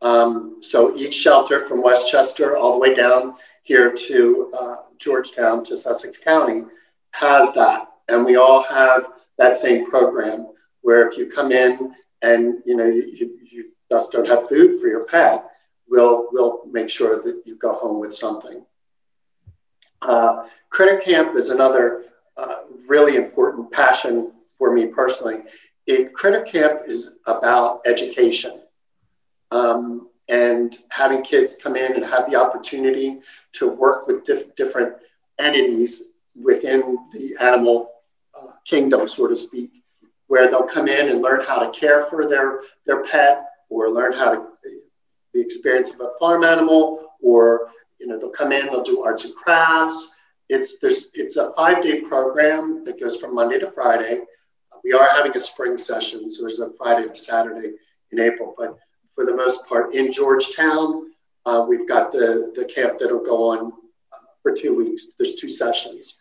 Um, 0.01 0.57
so 0.61 0.95
each 0.95 1.15
shelter 1.15 1.61
from 1.61 1.81
West 1.81 2.11
Chester 2.11 2.57
all 2.57 2.73
the 2.73 2.79
way 2.79 2.93
down 2.93 3.35
here 3.63 3.93
to 3.93 4.51
uh, 4.57 4.75
Georgetown 4.97 5.63
to 5.65 5.77
Sussex 5.77 6.17
County 6.17 6.63
has 7.11 7.53
that 7.53 7.87
and 8.07 8.25
we 8.25 8.37
all 8.37 8.63
have 8.63 9.07
that 9.37 9.55
same 9.55 9.89
program 9.89 10.47
where 10.81 11.07
if 11.07 11.17
you 11.17 11.27
come 11.29 11.51
in 11.51 11.93
and 12.21 12.55
you 12.65 12.75
know 12.75 12.85
you, 12.85 13.37
you 13.51 13.71
just 13.91 14.11
don't 14.11 14.27
have 14.27 14.47
food 14.47 14.79
for 14.79 14.87
your 14.87 15.05
pet, 15.05 15.45
we'll 15.89 16.27
we'll 16.31 16.65
make 16.65 16.89
sure 16.89 17.21
that 17.21 17.41
you 17.45 17.55
go 17.55 17.73
home 17.73 17.99
with 17.99 18.15
something. 18.15 18.65
Uh, 20.01 20.47
Critter 20.69 20.99
Camp 20.99 21.35
is 21.35 21.49
another 21.49 22.05
uh, 22.37 22.63
really 22.87 23.15
important 23.15 23.71
passion 23.71 24.31
for 24.57 24.73
me 24.73 24.87
personally. 24.87 25.43
It, 25.85 26.13
Critter 26.13 26.41
Camp 26.41 26.81
is 26.87 27.17
about 27.25 27.81
education 27.85 28.61
um, 29.51 30.09
and 30.27 30.77
having 30.89 31.21
kids 31.23 31.57
come 31.61 31.75
in 31.75 31.93
and 31.93 32.03
have 32.03 32.29
the 32.29 32.35
opportunity 32.35 33.19
to 33.53 33.73
work 33.73 34.07
with 34.07 34.25
diff- 34.25 34.55
different 34.55 34.95
entities 35.39 36.03
within 36.35 36.97
the 37.13 37.35
animal 37.39 37.91
kingdom, 38.65 39.07
so 39.07 39.27
to 39.27 39.35
speak, 39.35 39.83
where 40.27 40.49
they'll 40.49 40.63
come 40.63 40.87
in 40.87 41.09
and 41.09 41.21
learn 41.21 41.41
how 41.45 41.59
to 41.59 41.77
care 41.77 42.03
for 42.03 42.27
their, 42.27 42.61
their 42.85 43.03
pet 43.03 43.45
or 43.69 43.89
learn 43.89 44.13
how 44.13 44.33
to 44.33 44.47
the 45.33 45.41
experience 45.41 45.93
of 45.93 45.99
a 46.01 46.09
farm 46.19 46.43
animal, 46.43 47.13
or 47.21 47.69
you 47.99 48.07
know, 48.07 48.17
they'll 48.17 48.29
come 48.29 48.51
in, 48.51 48.65
they'll 48.67 48.83
do 48.83 49.03
arts 49.03 49.25
and 49.25 49.35
crafts. 49.35 50.11
It's 50.49 50.79
there's 50.79 51.09
it's 51.13 51.37
a 51.37 51.53
five-day 51.53 52.01
program 52.01 52.83
that 52.85 52.99
goes 52.99 53.17
from 53.17 53.35
Monday 53.35 53.59
to 53.59 53.69
Friday. 53.69 54.21
We 54.87 54.93
are 54.93 55.09
having 55.09 55.35
a 55.35 55.39
spring 55.39 55.77
session, 55.77 56.29
so 56.29 56.43
there's 56.43 56.61
a 56.61 56.71
Friday 56.77 57.09
to 57.09 57.15
Saturday 57.17 57.73
in 58.11 58.21
April, 58.21 58.55
but 58.57 58.77
for 59.09 59.25
the 59.25 59.35
most 59.35 59.67
part 59.67 59.93
in 59.93 60.09
Georgetown, 60.09 61.11
uh, 61.45 61.65
we've 61.67 61.85
got 61.89 62.09
the, 62.09 62.53
the 62.55 62.63
camp 62.63 62.97
that'll 62.97 63.21
go 63.21 63.51
on 63.51 63.73
uh, 64.13 64.17
for 64.41 64.53
two 64.53 64.73
weeks. 64.73 65.07
There's 65.19 65.35
two 65.35 65.49
sessions. 65.49 66.19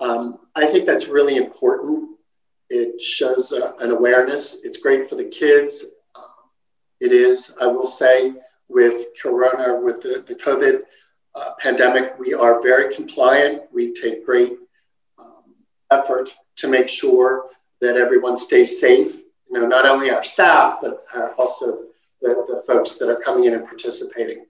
Um, 0.00 0.40
I 0.54 0.66
think 0.66 0.84
that's 0.84 1.08
really 1.08 1.36
important. 1.36 2.10
It 2.68 3.00
shows 3.00 3.54
uh, 3.54 3.72
an 3.80 3.90
awareness. 3.90 4.58
It's 4.64 4.76
great 4.76 5.08
for 5.08 5.14
the 5.14 5.24
kids. 5.24 5.86
Um, 6.14 6.24
it 7.00 7.12
is, 7.12 7.56
I 7.58 7.68
will 7.68 7.86
say, 7.86 8.34
with 8.68 9.06
Corona, 9.18 9.80
with 9.80 10.02
the, 10.02 10.22
the 10.28 10.34
COVID 10.34 10.82
uh, 11.34 11.52
pandemic, 11.58 12.18
we 12.18 12.34
are 12.34 12.60
very 12.60 12.94
compliant. 12.94 13.62
We 13.72 13.94
take 13.94 14.26
great 14.26 14.58
um, 15.18 15.54
effort 15.90 16.34
to 16.56 16.68
make 16.68 16.90
sure 16.90 17.46
that 17.80 17.96
everyone 17.96 18.36
stays 18.36 18.80
safe. 18.80 19.16
You 19.50 19.60
know, 19.60 19.66
not 19.66 19.86
only 19.86 20.10
our 20.10 20.22
staff, 20.22 20.78
but 20.82 21.04
uh, 21.14 21.30
also 21.38 21.84
the, 22.20 22.44
the 22.48 22.62
folks 22.66 22.96
that 22.96 23.08
are 23.08 23.20
coming 23.20 23.44
in 23.44 23.54
and 23.54 23.64
participating. 23.64 24.44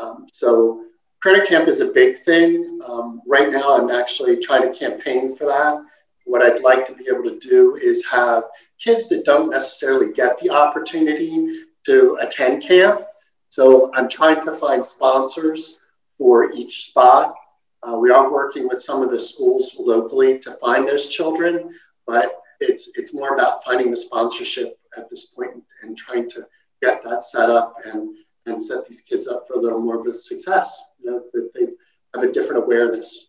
Um, 0.00 0.26
so 0.32 0.84
Critter 1.22 1.44
Camp 1.44 1.68
is 1.68 1.80
a 1.80 1.86
big 1.86 2.18
thing. 2.18 2.78
Um, 2.86 3.22
right 3.26 3.50
now, 3.50 3.76
I'm 3.76 3.90
actually 3.90 4.38
trying 4.38 4.70
to 4.70 4.78
campaign 4.78 5.34
for 5.34 5.46
that. 5.46 5.82
What 6.24 6.42
I'd 6.42 6.60
like 6.60 6.86
to 6.86 6.94
be 6.94 7.06
able 7.08 7.24
to 7.24 7.38
do 7.38 7.76
is 7.76 8.04
have 8.06 8.44
kids 8.78 9.08
that 9.08 9.24
don't 9.24 9.50
necessarily 9.50 10.12
get 10.12 10.38
the 10.38 10.50
opportunity 10.50 11.62
to 11.86 12.18
attend 12.20 12.62
camp. 12.62 13.02
So 13.48 13.92
I'm 13.94 14.08
trying 14.08 14.44
to 14.44 14.52
find 14.52 14.84
sponsors 14.84 15.76
for 16.18 16.52
each 16.52 16.86
spot. 16.86 17.34
Uh, 17.82 17.96
we 17.98 18.10
are 18.10 18.30
working 18.30 18.68
with 18.68 18.80
some 18.80 19.02
of 19.02 19.10
the 19.10 19.20
schools 19.20 19.74
locally 19.78 20.38
to 20.40 20.52
find 20.52 20.86
those 20.86 21.08
children, 21.08 21.72
but 22.06 22.40
it's 22.60 22.90
it's 22.94 23.14
more 23.14 23.34
about 23.34 23.64
finding 23.64 23.90
the 23.90 23.96
sponsorship 23.96 24.78
at 24.96 25.08
this 25.10 25.26
point 25.26 25.62
and 25.82 25.96
trying 25.96 26.28
to 26.30 26.46
get 26.82 27.02
that 27.04 27.22
set 27.22 27.50
up 27.50 27.74
and 27.84 28.16
and 28.46 28.60
set 28.60 28.86
these 28.86 29.00
kids 29.00 29.26
up 29.26 29.46
for 29.46 29.54
a 29.54 29.60
little 29.60 29.80
more 29.80 30.00
of 30.00 30.06
a 30.06 30.14
success. 30.14 30.78
You 31.02 31.10
know, 31.10 31.22
that 31.32 31.50
they 31.54 31.66
have 32.14 32.28
a 32.28 32.32
different 32.32 32.64
awareness. 32.64 33.28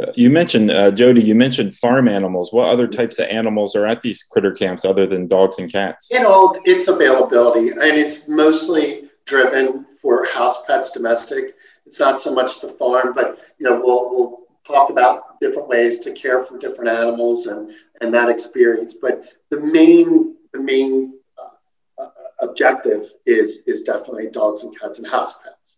Uh, 0.00 0.12
you 0.14 0.30
mentioned 0.30 0.70
uh, 0.70 0.90
Jody. 0.90 1.22
You 1.22 1.34
mentioned 1.34 1.74
farm 1.74 2.08
animals. 2.08 2.52
What 2.52 2.68
other 2.68 2.86
types 2.86 3.18
of 3.18 3.28
animals 3.28 3.74
are 3.74 3.86
at 3.86 4.02
these 4.02 4.22
critter 4.22 4.52
camps 4.52 4.84
other 4.84 5.06
than 5.06 5.26
dogs 5.26 5.58
and 5.58 5.70
cats? 5.70 6.08
You 6.10 6.22
know, 6.22 6.60
it's 6.64 6.88
availability, 6.88 7.70
and 7.70 7.80
it's 7.80 8.28
mostly 8.28 9.08
driven 9.24 9.86
for 10.00 10.24
house 10.26 10.64
pets, 10.66 10.90
domestic. 10.92 11.56
It's 11.84 11.98
not 11.98 12.20
so 12.20 12.34
much 12.34 12.60
the 12.60 12.68
farm, 12.68 13.12
but 13.14 13.40
you 13.58 13.68
know, 13.68 13.80
we'll 13.82 14.10
we'll 14.10 14.45
talk 14.66 14.90
about 14.90 15.38
different 15.40 15.68
ways 15.68 16.00
to 16.00 16.12
care 16.12 16.44
for 16.44 16.58
different 16.58 16.90
animals 16.90 17.46
and 17.46 17.72
and 18.00 18.12
that 18.14 18.28
experience. 18.28 18.94
But 18.94 19.24
the 19.50 19.60
main 19.60 20.36
the 20.52 20.60
main 20.60 21.18
uh, 21.38 22.02
uh 22.02 22.08
objective 22.40 23.10
is 23.24 23.62
is 23.66 23.82
definitely 23.82 24.30
dogs 24.30 24.62
and 24.62 24.78
cats 24.78 24.98
and 24.98 25.06
house 25.06 25.34
pets. 25.42 25.76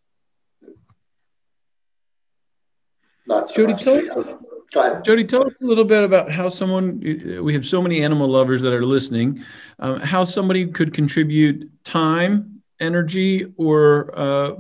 Not 3.26 3.46
so 3.46 3.66
Jody, 3.66 3.74
tell, 3.74 5.02
Jody, 5.02 5.24
tell 5.24 5.46
us 5.46 5.52
a 5.60 5.64
little 5.64 5.84
bit 5.84 6.02
about 6.02 6.32
how 6.32 6.48
someone, 6.48 6.98
we 7.42 7.52
have 7.52 7.66
so 7.66 7.82
many 7.82 8.02
animal 8.02 8.26
lovers 8.26 8.62
that 8.62 8.72
are 8.72 8.86
listening, 8.86 9.44
um, 9.78 10.00
how 10.00 10.24
somebody 10.24 10.66
could 10.66 10.94
contribute 10.94 11.70
time, 11.84 12.62
energy, 12.80 13.52
or 13.58 14.18
uh, 14.18 14.54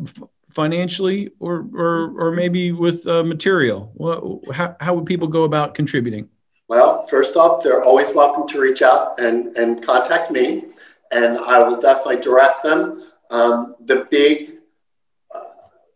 financially, 0.50 1.30
or, 1.40 1.66
or, 1.74 2.14
or 2.18 2.32
maybe 2.32 2.72
with 2.72 3.06
uh, 3.06 3.22
material. 3.22 3.92
How, 4.52 4.76
how 4.80 4.94
would 4.94 5.06
people 5.06 5.28
go 5.28 5.44
about 5.44 5.74
contributing? 5.74 6.28
Well, 6.68 7.06
first 7.06 7.36
off, 7.36 7.62
they're 7.62 7.82
always 7.82 8.14
welcome 8.14 8.46
to 8.48 8.60
reach 8.60 8.82
out 8.82 9.18
and, 9.20 9.56
and 9.56 9.82
contact 9.82 10.30
me, 10.30 10.64
and 11.12 11.38
I 11.38 11.58
will 11.66 11.80
definitely 11.80 12.20
direct 12.20 12.62
them. 12.62 13.02
Um, 13.30 13.76
the 13.84 14.06
big 14.10 14.58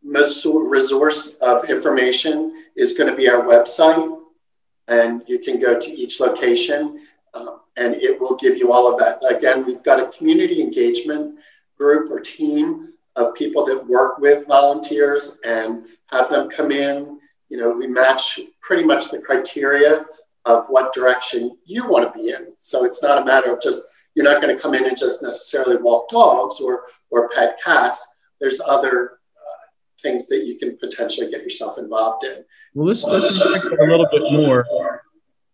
most 0.02 0.44
resource 0.44 1.34
of 1.40 1.64
information 1.70 2.64
is 2.76 2.92
going 2.92 3.08
to 3.08 3.16
be 3.16 3.28
our 3.28 3.42
website. 3.42 4.18
And 4.88 5.22
you 5.26 5.38
can 5.38 5.60
go 5.60 5.78
to 5.78 5.90
each 5.90 6.20
location 6.20 7.06
uh, 7.34 7.56
and 7.76 7.94
it 7.94 8.20
will 8.20 8.36
give 8.36 8.58
you 8.58 8.72
all 8.72 8.92
of 8.92 8.98
that. 8.98 9.22
Again, 9.34 9.64
we've 9.64 9.82
got 9.82 10.00
a 10.00 10.16
community 10.16 10.60
engagement 10.60 11.38
group 11.78 12.10
or 12.10 12.20
team 12.20 12.92
of 13.16 13.34
people 13.34 13.64
that 13.66 13.86
work 13.86 14.18
with 14.18 14.46
volunteers 14.46 15.40
and 15.44 15.86
have 16.06 16.28
them 16.30 16.48
come 16.48 16.70
in. 16.72 17.18
You 17.48 17.58
know, 17.58 17.70
we 17.70 17.86
match 17.86 18.40
pretty 18.60 18.84
much 18.84 19.10
the 19.10 19.20
criteria 19.20 20.06
of 20.44 20.66
what 20.68 20.92
direction 20.92 21.56
you 21.64 21.86
want 21.88 22.12
to 22.12 22.18
be 22.18 22.30
in. 22.30 22.52
So 22.60 22.84
it's 22.84 23.02
not 23.02 23.20
a 23.20 23.24
matter 23.24 23.52
of 23.52 23.62
just, 23.62 23.82
you're 24.14 24.24
not 24.24 24.40
going 24.40 24.54
to 24.54 24.60
come 24.60 24.74
in 24.74 24.86
and 24.86 24.96
just 24.96 25.22
necessarily 25.22 25.76
walk 25.76 26.08
dogs 26.10 26.60
or, 26.60 26.84
or 27.10 27.28
pet 27.28 27.58
cats. 27.62 28.16
There's 28.40 28.60
other 28.60 29.18
uh, 29.36 29.66
things 30.00 30.26
that 30.28 30.44
you 30.46 30.58
can 30.58 30.76
potentially 30.78 31.30
get 31.30 31.42
yourself 31.42 31.78
involved 31.78 32.24
in. 32.24 32.44
Well, 32.74 32.88
let's 32.88 33.04
let's 33.04 33.40
a 33.40 33.68
little 33.68 34.08
bit 34.10 34.22
more 34.32 34.66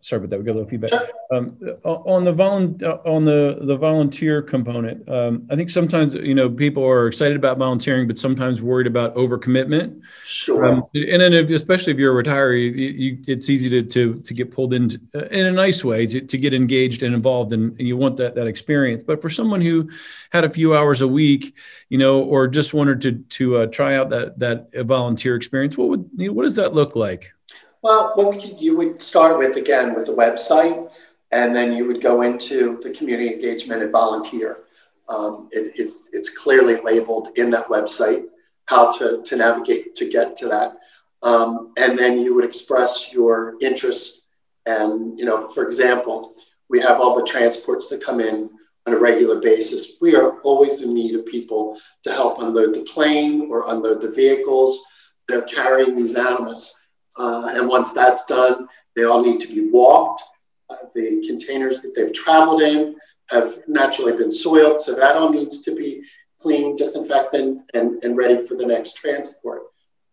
sorry 0.01 0.19
about 0.19 0.31
that. 0.31 0.39
We 0.39 0.45
got 0.45 0.53
a 0.53 0.59
little 0.59 0.69
feedback 0.69 0.93
um, 1.31 1.57
on 1.85 2.25
the 2.25 2.33
volu- 2.33 3.07
on 3.07 3.25
the 3.25 3.59
the 3.63 3.77
volunteer 3.77 4.43
component. 4.43 5.09
Um, 5.09 5.47
I 5.51 5.57
think 5.57 5.71
sometimes 5.71 6.15
you 6.15 6.35
know 6.35 6.49
people 6.49 6.85
are 6.87 7.09
excited 7.09 7.37
about 7.37 7.59
volunteering, 7.59 8.07
but 8.07 8.19
sometimes 8.19 8.63
worried 8.63 8.87
about 8.87 9.15
overcommitment. 9.17 10.01
Sure. 10.25 10.65
Um, 10.65 10.85
and 10.95 11.21
then, 11.21 11.33
if, 11.33 11.51
especially 11.51 11.93
if 11.93 11.99
you're 11.99 12.19
a 12.19 12.23
retiree, 12.23 12.75
you, 12.77 12.87
you, 12.89 13.19
it's 13.27 13.51
easy 13.51 13.69
to, 13.71 13.83
to 13.83 14.21
to 14.21 14.35
get 14.35 14.51
pulled 14.53 14.73
in 14.73 14.91
uh, 15.15 15.27
in 15.27 15.47
a 15.47 15.53
nice 15.53 15.85
way 15.85 16.07
to, 16.07 16.21
to 16.21 16.37
get 16.39 16.55
engaged 16.55 17.03
and 17.03 17.15
involved, 17.15 17.53
and, 17.53 17.77
and 17.79 17.89
you 17.89 17.97
want 17.97 18.17
that 18.19 18.35
that 18.37 18.47
experience. 18.47 19.03
But 19.03 19.21
for 19.21 19.31
someone 19.31 19.61
who 19.61 19.91
had 20.31 20.45
a 20.45 20.51
few 20.51 20.77
hours 20.77 21.03
a 21.03 21.09
week, 21.09 21.57
you 21.89 21.99
know, 21.99 22.23
or 22.23 22.49
just 22.49 22.73
wanted 22.73 23.01
to 23.03 23.13
to 23.37 23.57
uh, 23.57 23.67
try 23.67 23.97
out 23.97 24.11
that 24.11 24.39
that 24.39 24.73
volunteer 24.87 25.35
experience, 25.35 25.77
what 25.77 25.89
would 25.89 26.09
you 26.17 26.29
know, 26.29 26.33
what 26.33 26.45
does 26.45 26.57
that 26.57 26.73
look 26.73 26.95
like? 26.95 27.33
Well, 27.83 28.13
what 28.17 28.35
we 28.35 28.41
could, 28.41 28.61
you 28.61 28.77
would 28.77 29.01
start 29.01 29.39
with 29.39 29.57
again 29.57 29.95
with 29.95 30.07
the 30.07 30.13
website, 30.13 30.91
and 31.31 31.55
then 31.55 31.73
you 31.73 31.87
would 31.87 32.01
go 32.01 32.23
into 32.23 32.81
the 32.83 32.91
community 32.91 33.33
engagement 33.33 33.83
and 33.83 33.93
volunteer. 33.93 34.65
Um, 35.09 35.49
it, 35.53 35.79
it, 35.79 35.93
it's 36.13 36.37
clearly 36.37 36.81
labeled 36.81 37.29
in 37.37 37.51
that 37.51 37.69
website 37.69 38.25
how 38.67 38.91
to, 38.99 39.23
to 39.23 39.37
navigate 39.37 39.95
to 39.97 40.11
get 40.11 40.37
to 40.39 40.49
that. 40.49 40.79
Um, 41.23 41.73
and 41.77 41.99
then 41.99 42.19
you 42.19 42.35
would 42.35 42.45
express 42.45 43.13
your 43.13 43.55
interest. 43.61 44.23
And, 44.67 45.19
you 45.19 45.25
know, 45.25 45.49
for 45.49 45.65
example, 45.65 46.35
we 46.69 46.81
have 46.81 47.01
all 47.01 47.17
the 47.17 47.25
transports 47.25 47.89
that 47.89 48.05
come 48.05 48.21
in 48.21 48.51
on 48.87 48.95
a 48.95 48.99
regular 48.99 49.41
basis. 49.41 49.95
We 50.01 50.17
are 50.17 50.41
always 50.41 50.83
in 50.83 50.95
need 50.95 51.15
of 51.15 51.27
people 51.27 51.79
to 52.03 52.13
help 52.13 52.41
unload 52.41 52.75
the 52.75 52.83
plane 52.93 53.49
or 53.51 53.71
unload 53.71 54.01
the 54.01 54.11
vehicles 54.11 54.85
that 55.29 55.39
are 55.39 55.43
carrying 55.43 55.95
these 55.95 56.17
animals. 56.17 56.75
Uh, 57.19 57.49
and 57.55 57.69
once 57.69 57.93
that's 57.93 58.27
done, 58.27 58.69
they 58.95 59.05
all 59.05 59.23
need 59.23 59.41
to 59.41 59.49
be 59.49 59.69
walked. 59.71 60.23
Uh, 60.71 60.77
the 60.95 61.25
containers 61.27 61.81
that 61.83 61.93
they've 61.97 62.13
traveled 62.13 62.63
in 62.63 62.97
have 63.31 63.59
naturally 63.67 64.17
been 64.17 64.31
soiled, 64.31 64.81
so 64.81 64.95
that 64.95 65.17
all 65.17 65.31
needs 65.31 65.63
to 65.63 65.75
be 65.75 66.03
cleaned, 66.41 66.79
disinfected, 66.79 67.59
and, 67.75 68.03
and 68.03 68.17
ready 68.17 68.39
for 68.47 68.55
the 68.57 68.65
next 68.65 68.95
transport. 68.95 69.63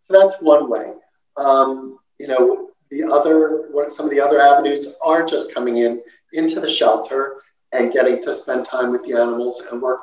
So 0.04 0.20
that's 0.20 0.42
one 0.42 0.70
way. 0.70 0.94
Um, 1.38 2.00
you 2.20 2.28
know, 2.28 2.70
the 2.90 3.04
other, 3.04 3.68
what 3.72 3.92
some 3.92 4.06
of 4.06 4.12
the 4.12 4.20
other 4.20 4.42
avenues 4.42 4.94
are 5.04 5.26
just 5.26 5.54
coming 5.54 5.78
in 5.78 6.02
into 6.34 6.60
the 6.60 6.68
shelter 6.68 7.40
and 7.72 7.92
getting 7.92 8.22
to 8.24 8.34
spend 8.34 8.66
time 8.66 8.92
with 8.92 9.06
the 9.06 9.14
animals 9.14 9.64
and 9.72 9.82
work. 9.82 10.02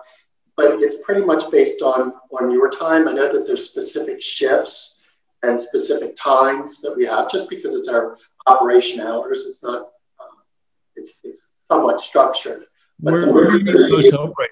But 0.56 0.82
it's 0.82 1.00
pretty 1.02 1.22
much 1.22 1.50
based 1.50 1.82
on 1.82 2.12
on 2.38 2.50
your 2.50 2.70
time. 2.70 3.08
I 3.08 3.12
know 3.12 3.30
that 3.32 3.46
there's 3.46 3.68
specific 3.70 4.20
shifts 4.20 5.01
and 5.42 5.60
specific 5.60 6.14
times 6.16 6.80
that 6.82 6.96
we 6.96 7.04
have, 7.04 7.30
just 7.30 7.50
because 7.50 7.74
it's 7.74 7.88
our 7.88 8.16
operation 8.46 9.00
hours. 9.00 9.44
It's 9.46 9.62
not, 9.62 9.80
um, 10.20 10.42
it's, 10.96 11.14
it's 11.24 11.48
somewhat 11.68 12.00
structured. 12.00 12.64
Where, 13.00 13.32
where, 13.32 13.50
do 13.50 13.58
you 13.58 13.64
need 13.64 13.74
the 13.74 13.88
most 13.88 14.10
help 14.12 14.34
right? 14.38 14.48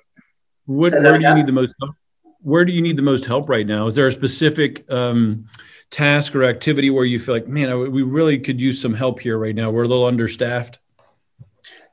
What, 0.67 0.93
where 0.93 1.19
do 1.19 1.27
you 1.27 1.35
need 1.35 1.47
the 1.47 1.53
most 1.53 1.73
help? 1.81 1.95
Where 2.43 2.65
do 2.65 2.73
you 2.73 2.83
need 2.83 2.97
the 2.97 3.03
most 3.03 3.27
help 3.27 3.49
right 3.49 3.67
now? 3.67 3.87
Is 3.87 3.95
there 3.95 4.07
a 4.07 4.13
specific 4.13 4.91
um, 4.91 5.45
task 5.91 6.35
or 6.35 6.45
activity 6.45 6.89
where 6.89 7.05
you 7.05 7.19
feel 7.19 7.35
like, 7.35 7.47
man, 7.47 7.93
we 7.93 8.03
really 8.03 8.39
could 8.39 8.61
use 8.61 8.81
some 8.81 8.95
help 8.95 9.21
here 9.21 9.37
right 9.39 9.55
now? 9.55 9.71
We're 9.71 9.83
a 9.83 9.89
little 9.89 10.07
understaffed. 10.07 10.79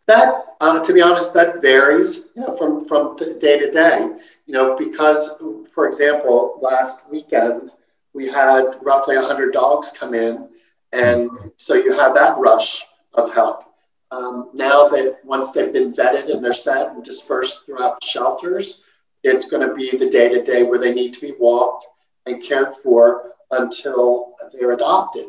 That, 0.07 0.45
uh, 0.61 0.81
to 0.81 0.93
be 0.93 1.01
honest, 1.01 1.33
that 1.33 1.61
varies, 1.61 2.29
you 2.33 2.43
know, 2.43 2.55
from 2.55 2.79
from 2.79 3.17
day 3.17 3.59
to 3.59 3.69
day. 3.69 4.09
You 4.45 4.53
know, 4.53 4.75
because, 4.77 5.37
for 5.73 5.85
example, 5.85 6.59
last 6.61 7.09
weekend 7.11 7.71
we 8.13 8.27
had 8.27 8.77
roughly 8.81 9.17
100 9.17 9.53
dogs 9.53 9.91
come 9.97 10.13
in. 10.13 10.49
And 10.93 11.29
so 11.55 11.73
you 11.73 11.93
have 11.97 12.13
that 12.15 12.37
rush 12.37 12.83
of 13.13 13.33
help. 13.33 13.63
Um, 14.11 14.49
now 14.53 14.87
that 14.87 15.17
once 15.25 15.51
they've 15.51 15.73
been 15.73 15.91
vetted 15.91 16.31
and 16.31 16.43
they're 16.43 16.53
set 16.53 16.91
and 16.91 17.03
dispersed 17.03 17.65
throughout 17.65 17.99
the 17.99 18.07
shelters, 18.07 18.83
it's 19.23 19.49
going 19.49 19.67
to 19.67 19.73
be 19.73 19.97
the 19.97 20.09
day 20.09 20.29
to 20.29 20.41
day 20.41 20.63
where 20.63 20.79
they 20.79 20.93
need 20.93 21.13
to 21.13 21.21
be 21.21 21.33
walked 21.39 21.85
and 22.25 22.41
cared 22.41 22.73
for 22.73 23.33
until 23.51 24.35
they're 24.53 24.73
adopted. 24.73 25.25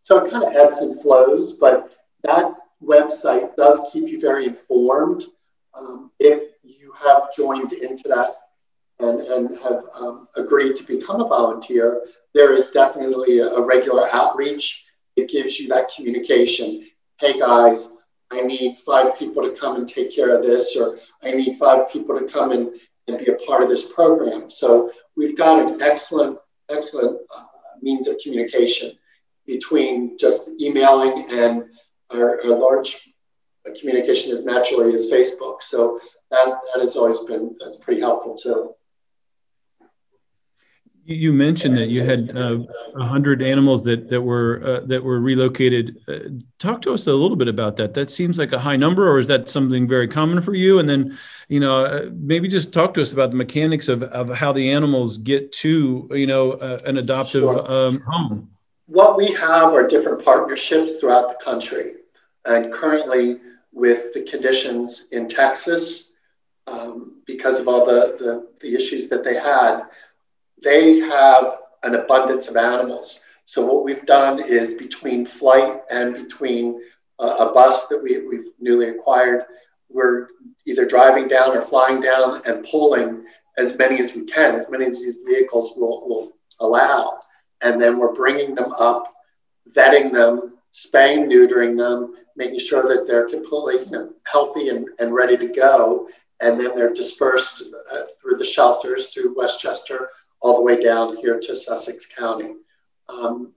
So 0.00 0.22
it 0.22 0.30
kind 0.30 0.44
of 0.44 0.54
ebbs 0.54 0.78
and 0.78 1.00
flows, 1.00 1.54
but 1.54 1.92
that 2.22 2.52
website 2.82 3.56
does 3.56 3.86
keep 3.92 4.08
you 4.08 4.20
very 4.20 4.46
informed. 4.46 5.24
Um, 5.74 6.10
if 6.18 6.52
you 6.62 6.92
have 7.02 7.34
joined 7.34 7.72
into 7.72 8.08
that 8.08 8.36
and, 9.00 9.20
and 9.20 9.58
have 9.60 9.84
um, 9.94 10.28
agreed 10.36 10.76
to 10.76 10.84
become 10.84 11.20
a 11.20 11.28
volunteer, 11.28 12.02
there 12.34 12.52
is 12.52 12.70
definitely 12.70 13.38
a, 13.38 13.46
a 13.46 13.64
regular 13.64 14.12
outreach. 14.12 14.84
It 15.16 15.28
gives 15.28 15.58
you 15.58 15.68
that 15.68 15.90
communication. 15.94 16.86
Hey 17.18 17.38
guys, 17.38 17.90
I 18.30 18.42
need 18.42 18.78
five 18.78 19.18
people 19.18 19.42
to 19.42 19.58
come 19.58 19.76
and 19.76 19.88
take 19.88 20.14
care 20.14 20.36
of 20.36 20.42
this, 20.42 20.76
or 20.76 20.98
I 21.22 21.30
need 21.30 21.56
five 21.56 21.90
people 21.90 22.18
to 22.18 22.26
come 22.26 22.52
and, 22.52 22.70
and 23.06 23.18
be 23.18 23.30
a 23.30 23.36
part 23.46 23.62
of 23.62 23.68
this 23.68 23.92
program. 23.92 24.50
So 24.50 24.92
we've 25.16 25.36
got 25.36 25.60
an 25.64 25.80
excellent, 25.80 26.38
excellent 26.68 27.20
uh, 27.34 27.44
means 27.80 28.08
of 28.08 28.16
communication 28.22 28.92
between 29.46 30.18
just 30.18 30.48
emailing 30.60 31.26
and 31.30 31.64
our, 32.12 32.40
our 32.44 32.58
large 32.58 32.98
communication 33.80 34.32
is 34.32 34.44
naturally 34.44 34.92
is 34.92 35.10
Facebook. 35.10 35.62
So 35.62 36.00
that, 36.30 36.46
that 36.46 36.80
has 36.80 36.96
always 36.96 37.20
been 37.20 37.56
that's 37.60 37.78
pretty 37.78 38.00
helpful 38.00 38.36
too. 38.36 38.74
You 41.10 41.32
mentioned 41.32 41.78
that 41.78 41.88
you 41.88 42.02
had 42.02 42.36
uh, 42.36 42.58
a 42.58 43.00
uh, 43.00 43.06
hundred 43.06 43.40
animals 43.40 43.82
that 43.84 44.10
that 44.10 44.20
were 44.20 44.62
uh, 44.62 44.86
that 44.88 45.02
were 45.02 45.20
relocated. 45.20 45.96
Uh, 46.06 46.18
talk 46.58 46.82
to 46.82 46.92
us 46.92 47.06
a 47.06 47.14
little 47.14 47.36
bit 47.36 47.48
about 47.48 47.78
that. 47.78 47.94
That 47.94 48.10
seems 48.10 48.36
like 48.36 48.52
a 48.52 48.58
high 48.58 48.76
number, 48.76 49.10
or 49.10 49.18
is 49.18 49.26
that 49.28 49.48
something 49.48 49.88
very 49.88 50.06
common 50.06 50.42
for 50.42 50.54
you? 50.54 50.80
And 50.80 50.86
then, 50.86 51.18
you 51.48 51.60
know, 51.60 51.86
uh, 51.86 52.10
maybe 52.12 52.46
just 52.46 52.74
talk 52.74 52.92
to 52.92 53.00
us 53.00 53.14
about 53.14 53.30
the 53.30 53.36
mechanics 53.36 53.88
of, 53.88 54.02
of 54.02 54.28
how 54.28 54.52
the 54.52 54.70
animals 54.70 55.16
get 55.16 55.50
to 55.52 56.10
you 56.12 56.26
know 56.26 56.52
uh, 56.52 56.78
an 56.84 56.98
adoptive 56.98 57.40
sure. 57.40 57.72
um, 57.72 58.00
home. 58.02 58.50
What 58.84 59.16
we 59.16 59.32
have 59.32 59.72
are 59.72 59.86
different 59.86 60.22
partnerships 60.22 61.00
throughout 61.00 61.30
the 61.30 61.42
country, 61.42 61.92
and 62.44 62.70
currently 62.70 63.38
with 63.72 64.12
the 64.12 64.24
conditions 64.24 65.08
in 65.12 65.26
Texas 65.26 66.12
um, 66.66 67.22
because 67.26 67.58
of 67.58 67.68
all 67.68 67.84
the, 67.84 68.16
the, 68.18 68.48
the 68.60 68.74
issues 68.74 69.08
that 69.08 69.24
they 69.24 69.34
had. 69.34 69.84
They 70.62 70.98
have 70.98 71.58
an 71.82 71.94
abundance 71.94 72.48
of 72.48 72.56
animals. 72.56 73.20
So 73.44 73.64
what 73.64 73.84
we've 73.84 74.04
done 74.06 74.42
is 74.42 74.74
between 74.74 75.24
flight 75.24 75.80
and 75.90 76.14
between 76.14 76.80
uh, 77.18 77.36
a 77.48 77.52
bus 77.52 77.88
that 77.88 78.02
we, 78.02 78.26
we've 78.26 78.52
newly 78.60 78.90
acquired, 78.90 79.44
we're 79.88 80.28
either 80.66 80.84
driving 80.84 81.28
down 81.28 81.56
or 81.56 81.62
flying 81.62 82.00
down 82.00 82.42
and 82.44 82.66
pulling 82.70 83.24
as 83.56 83.78
many 83.78 83.98
as 83.98 84.14
we 84.14 84.26
can, 84.26 84.54
as 84.54 84.70
many 84.70 84.86
as 84.86 85.02
these 85.02 85.18
vehicles 85.26 85.72
will, 85.76 86.08
will 86.08 86.32
allow. 86.60 87.18
And 87.62 87.80
then 87.80 87.98
we're 87.98 88.14
bringing 88.14 88.54
them 88.54 88.72
up, 88.78 89.12
vetting 89.74 90.12
them, 90.12 90.58
spaying, 90.70 91.28
neutering 91.28 91.76
them, 91.76 92.14
making 92.36 92.60
sure 92.60 92.82
that 92.94 93.06
they're 93.06 93.28
completely 93.28 93.84
you 93.84 93.90
know, 93.90 94.12
healthy 94.30 94.68
and, 94.68 94.86
and 95.00 95.12
ready 95.12 95.36
to 95.36 95.48
go. 95.48 96.08
And 96.40 96.60
then 96.60 96.76
they're 96.76 96.94
dispersed 96.94 97.62
uh, 97.92 98.02
through 98.20 98.36
the 98.36 98.44
shelters, 98.44 99.08
through 99.08 99.34
West 99.36 99.60
Chester, 99.60 100.10
all 100.40 100.56
the 100.56 100.62
way 100.62 100.80
down 100.80 101.16
here 101.16 101.40
to 101.40 101.56
Sussex 101.56 102.06
County. 102.06 102.54
Um, 103.08 103.52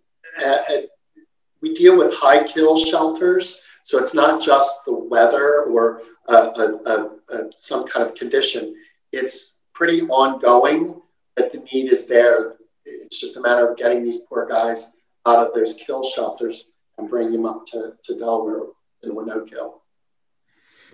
we 1.61 1.73
deal 1.73 1.97
with 1.97 2.13
high 2.13 2.43
kill 2.43 2.77
shelters, 2.77 3.61
so 3.83 3.99
it's 3.99 4.13
not 4.13 4.41
just 4.41 4.85
the 4.85 4.93
weather 4.93 5.63
or 5.63 6.01
a, 6.27 6.33
a, 6.35 7.09
a, 7.29 7.51
some 7.51 7.87
kind 7.87 8.05
of 8.05 8.15
condition. 8.15 8.75
It's 9.11 9.59
pretty 9.73 10.01
ongoing, 10.03 11.01
but 11.35 11.51
the 11.51 11.59
need 11.71 11.91
is 11.91 12.07
there. 12.07 12.53
It's 12.85 13.19
just 13.19 13.37
a 13.37 13.41
matter 13.41 13.69
of 13.69 13.77
getting 13.77 14.03
these 14.03 14.23
poor 14.23 14.47
guys 14.47 14.91
out 15.25 15.45
of 15.45 15.53
those 15.53 15.75
kill 15.75 16.03
shelters 16.03 16.65
and 16.97 17.09
bringing 17.09 17.33
them 17.33 17.45
up 17.45 17.65
to, 17.67 17.93
to 18.03 18.17
Delaware 18.17 18.63
and 19.03 19.13
we're 19.15 19.25
no-kill. 19.25 19.81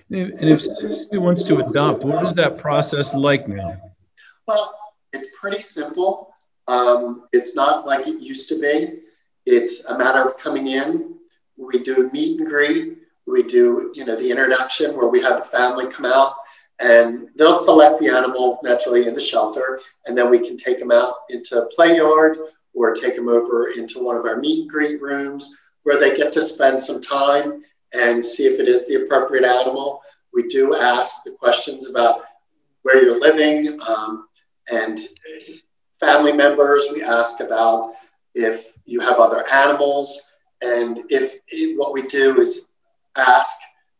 And 0.09 0.33
if 0.39 0.61
somebody 0.61 1.17
wants 1.17 1.43
to 1.43 1.57
adopt, 1.57 2.03
what 2.03 2.25
is 2.27 2.35
that 2.35 2.57
process 2.57 3.13
like 3.13 3.47
now? 3.47 3.81
Well, 4.47 4.73
it's 5.13 5.27
pretty 5.39 5.61
simple. 5.61 6.33
Um, 6.67 7.27
it's 7.31 7.55
not 7.55 7.85
like 7.85 8.07
it 8.07 8.19
used 8.19 8.49
to 8.49 8.59
be. 8.59 8.99
It's 9.45 9.85
a 9.85 9.97
matter 9.97 10.21
of 10.21 10.37
coming 10.37 10.67
in. 10.67 11.15
We 11.57 11.79
do 11.83 12.09
meet 12.11 12.39
and 12.39 12.47
greet. 12.47 12.97
We 13.25 13.43
do, 13.43 13.91
you 13.95 14.05
know, 14.05 14.15
the 14.15 14.29
introduction 14.29 14.95
where 14.95 15.07
we 15.07 15.21
have 15.21 15.37
the 15.37 15.43
family 15.43 15.87
come 15.87 16.05
out 16.05 16.35
and 16.79 17.29
they'll 17.35 17.53
select 17.53 17.99
the 17.99 18.07
animal 18.07 18.59
naturally 18.63 19.07
in 19.07 19.15
the 19.15 19.19
shelter, 19.19 19.79
and 20.05 20.15
then 20.15 20.29
we 20.29 20.45
can 20.45 20.57
take 20.57 20.77
them 20.77 20.91
out 20.91 21.15
into 21.29 21.59
a 21.59 21.69
play 21.69 21.97
yard 21.97 22.37
or 22.75 22.93
take 22.93 23.15
them 23.15 23.29
over 23.29 23.71
into 23.71 24.03
one 24.03 24.15
of 24.15 24.25
our 24.25 24.37
meet 24.37 24.61
and 24.61 24.69
greet 24.69 25.01
rooms 25.01 25.55
where 25.83 25.97
they 25.99 26.15
get 26.15 26.31
to 26.33 26.41
spend 26.41 26.79
some 26.79 27.01
time 27.01 27.63
and 27.93 28.23
see 28.23 28.45
if 28.45 28.59
it 28.59 28.67
is 28.67 28.87
the 28.87 29.03
appropriate 29.03 29.45
animal. 29.45 30.01
We 30.33 30.47
do 30.47 30.75
ask 30.75 31.23
the 31.23 31.31
questions 31.31 31.89
about 31.89 32.21
where 32.83 33.01
you're 33.01 33.19
living 33.19 33.79
um, 33.81 34.27
and 34.71 34.99
family 35.99 36.31
members. 36.31 36.87
We 36.93 37.03
ask 37.03 37.39
about 37.39 37.93
if 38.35 38.77
you 38.85 38.99
have 38.99 39.19
other 39.19 39.47
animals. 39.47 40.31
And 40.61 41.03
if 41.09 41.39
what 41.77 41.93
we 41.93 42.03
do 42.03 42.39
is 42.39 42.69
ask 43.15 43.55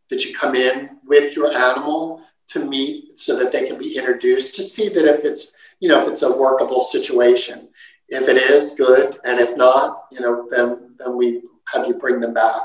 that 0.09 0.25
you 0.25 0.35
come 0.35 0.55
in 0.55 0.97
with 1.05 1.35
your 1.35 1.53
animal 1.53 2.21
to 2.47 2.63
meet 2.63 3.19
so 3.19 3.35
that 3.37 3.51
they 3.51 3.67
can 3.67 3.77
be 3.77 3.97
introduced 3.97 4.55
to 4.55 4.63
see 4.63 4.89
that 4.89 5.05
if 5.05 5.25
it's, 5.25 5.55
you 5.79 5.89
know, 5.89 6.01
if 6.01 6.07
it's 6.07 6.23
a 6.23 6.37
workable 6.37 6.81
situation. 6.81 7.67
If 8.09 8.29
it 8.29 8.37
is, 8.37 8.75
good. 8.75 9.19
And 9.25 9.39
if 9.39 9.57
not, 9.57 10.05
you 10.11 10.21
know, 10.21 10.47
then, 10.49 10.95
then 10.97 11.17
we 11.17 11.41
have 11.73 11.87
you 11.87 11.95
bring 11.95 12.21
them 12.21 12.33
back. 12.33 12.61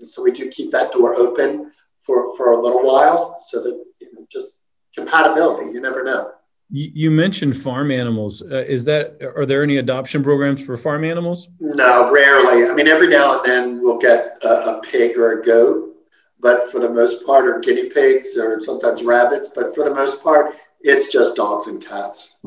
And 0.00 0.08
so 0.08 0.22
we 0.22 0.32
do 0.32 0.48
keep 0.48 0.72
that 0.72 0.90
door 0.90 1.14
open 1.14 1.70
for, 2.00 2.36
for 2.36 2.52
a 2.52 2.60
little 2.60 2.82
while 2.82 3.36
so 3.38 3.62
that, 3.62 3.84
you 4.00 4.12
know, 4.12 4.26
just 4.30 4.58
compatibility, 4.94 5.72
you 5.72 5.80
never 5.80 6.02
know. 6.02 6.32
You 6.76 7.08
mentioned 7.08 7.56
farm 7.56 7.92
animals. 7.92 8.42
Uh, 8.42 8.64
is 8.66 8.82
that 8.86 9.22
are 9.36 9.46
there 9.46 9.62
any 9.62 9.76
adoption 9.76 10.24
programs 10.24 10.60
for 10.60 10.76
farm 10.76 11.04
animals? 11.04 11.46
No, 11.60 12.12
rarely. 12.12 12.68
I 12.68 12.74
mean, 12.74 12.88
every 12.88 13.06
now 13.06 13.38
and 13.38 13.48
then 13.48 13.80
we'll 13.80 13.98
get 13.98 14.38
a, 14.42 14.48
a 14.48 14.82
pig 14.82 15.16
or 15.16 15.40
a 15.40 15.44
goat, 15.44 15.94
but 16.40 16.64
for 16.72 16.80
the 16.80 16.90
most 16.90 17.24
part, 17.24 17.46
or 17.46 17.60
guinea 17.60 17.90
pigs 17.90 18.36
or 18.36 18.60
sometimes 18.60 19.04
rabbits. 19.04 19.52
But 19.54 19.72
for 19.72 19.84
the 19.84 19.94
most 19.94 20.20
part, 20.20 20.56
it's 20.80 21.12
just 21.12 21.36
dogs 21.36 21.68
and 21.68 21.80
cats. 21.80 22.40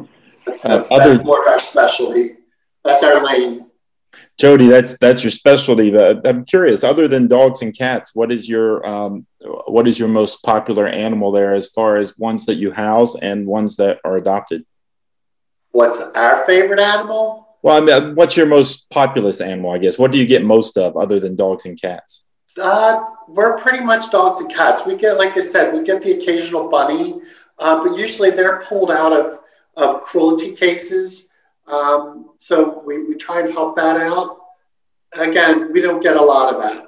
That's, 0.46 0.62
that's, 0.62 0.92
uh, 0.92 0.98
that's 0.98 1.24
more 1.24 1.44
of 1.44 1.48
our 1.48 1.58
specialty. 1.58 2.36
That's 2.84 3.04
our 3.04 3.24
lane. 3.24 3.67
Jody, 4.38 4.68
that's 4.68 4.98
that's 5.00 5.24
your 5.24 5.32
specialty. 5.32 5.90
But 5.90 6.26
I'm 6.28 6.46
curious. 6.46 6.84
Other 6.84 7.08
than 7.08 7.28
dogs 7.28 7.62
and 7.64 7.76
cats, 7.76 8.14
what 8.14 8.32
is 8.32 8.48
your 8.48 8.88
um, 8.88 9.26
what 9.66 9.88
is 9.88 9.98
your 9.98 10.10
most 10.10 10.44
popular 10.44 10.88
animal 10.88 11.32
there, 11.32 11.54
as 11.54 11.70
far 11.70 11.98
as 11.98 12.18
ones 12.18 12.46
that 12.46 12.56
you 12.56 12.72
house 12.72 13.16
and 13.16 13.48
ones 13.48 13.78
that 13.78 14.00
are 14.06 14.18
adopted? 14.18 14.66
What's 15.72 16.02
our 16.16 16.46
favorite 16.46 16.80
animal? 16.80 17.48
Well, 17.64 17.82
I 17.82 17.86
mean, 18.02 18.16
what's 18.16 18.38
your 18.38 18.46
most 18.46 18.90
populous 18.92 19.42
animal? 19.42 19.72
I 19.72 19.80
guess. 19.80 19.98
What 19.98 20.12
do 20.12 20.20
you 20.20 20.28
get 20.28 20.46
most 20.46 20.78
of, 20.78 20.96
other 20.96 21.20
than 21.20 21.36
dogs 21.36 21.66
and 21.66 21.80
cats? 21.80 22.28
Uh, 22.62 23.04
we're 23.28 23.58
pretty 23.58 23.84
much 23.84 24.12
dogs 24.12 24.40
and 24.42 24.54
cats. 24.54 24.86
We 24.86 24.96
get, 24.96 25.18
like 25.18 25.36
I 25.36 25.42
said, 25.42 25.74
we 25.74 25.84
get 25.84 26.02
the 26.02 26.14
occasional 26.14 26.70
bunny, 26.70 27.22
uh, 27.60 27.84
but 27.84 27.98
usually 27.98 28.32
they're 28.32 28.62
pulled 28.62 28.92
out 28.92 29.14
of 29.14 29.40
of 29.78 30.02
cruelty 30.02 30.56
cases. 30.56 31.30
Um, 31.68 32.32
so 32.38 32.82
we, 32.86 33.04
we 33.04 33.16
try 33.16 33.42
and 33.42 33.52
help 33.52 33.76
that 33.76 33.98
out. 33.98 34.38
Again, 35.14 35.72
we 35.72 35.82
don't 35.82 36.02
get 36.02 36.16
a 36.16 36.22
lot 36.22 36.54
of 36.54 36.62
that. 36.62 36.88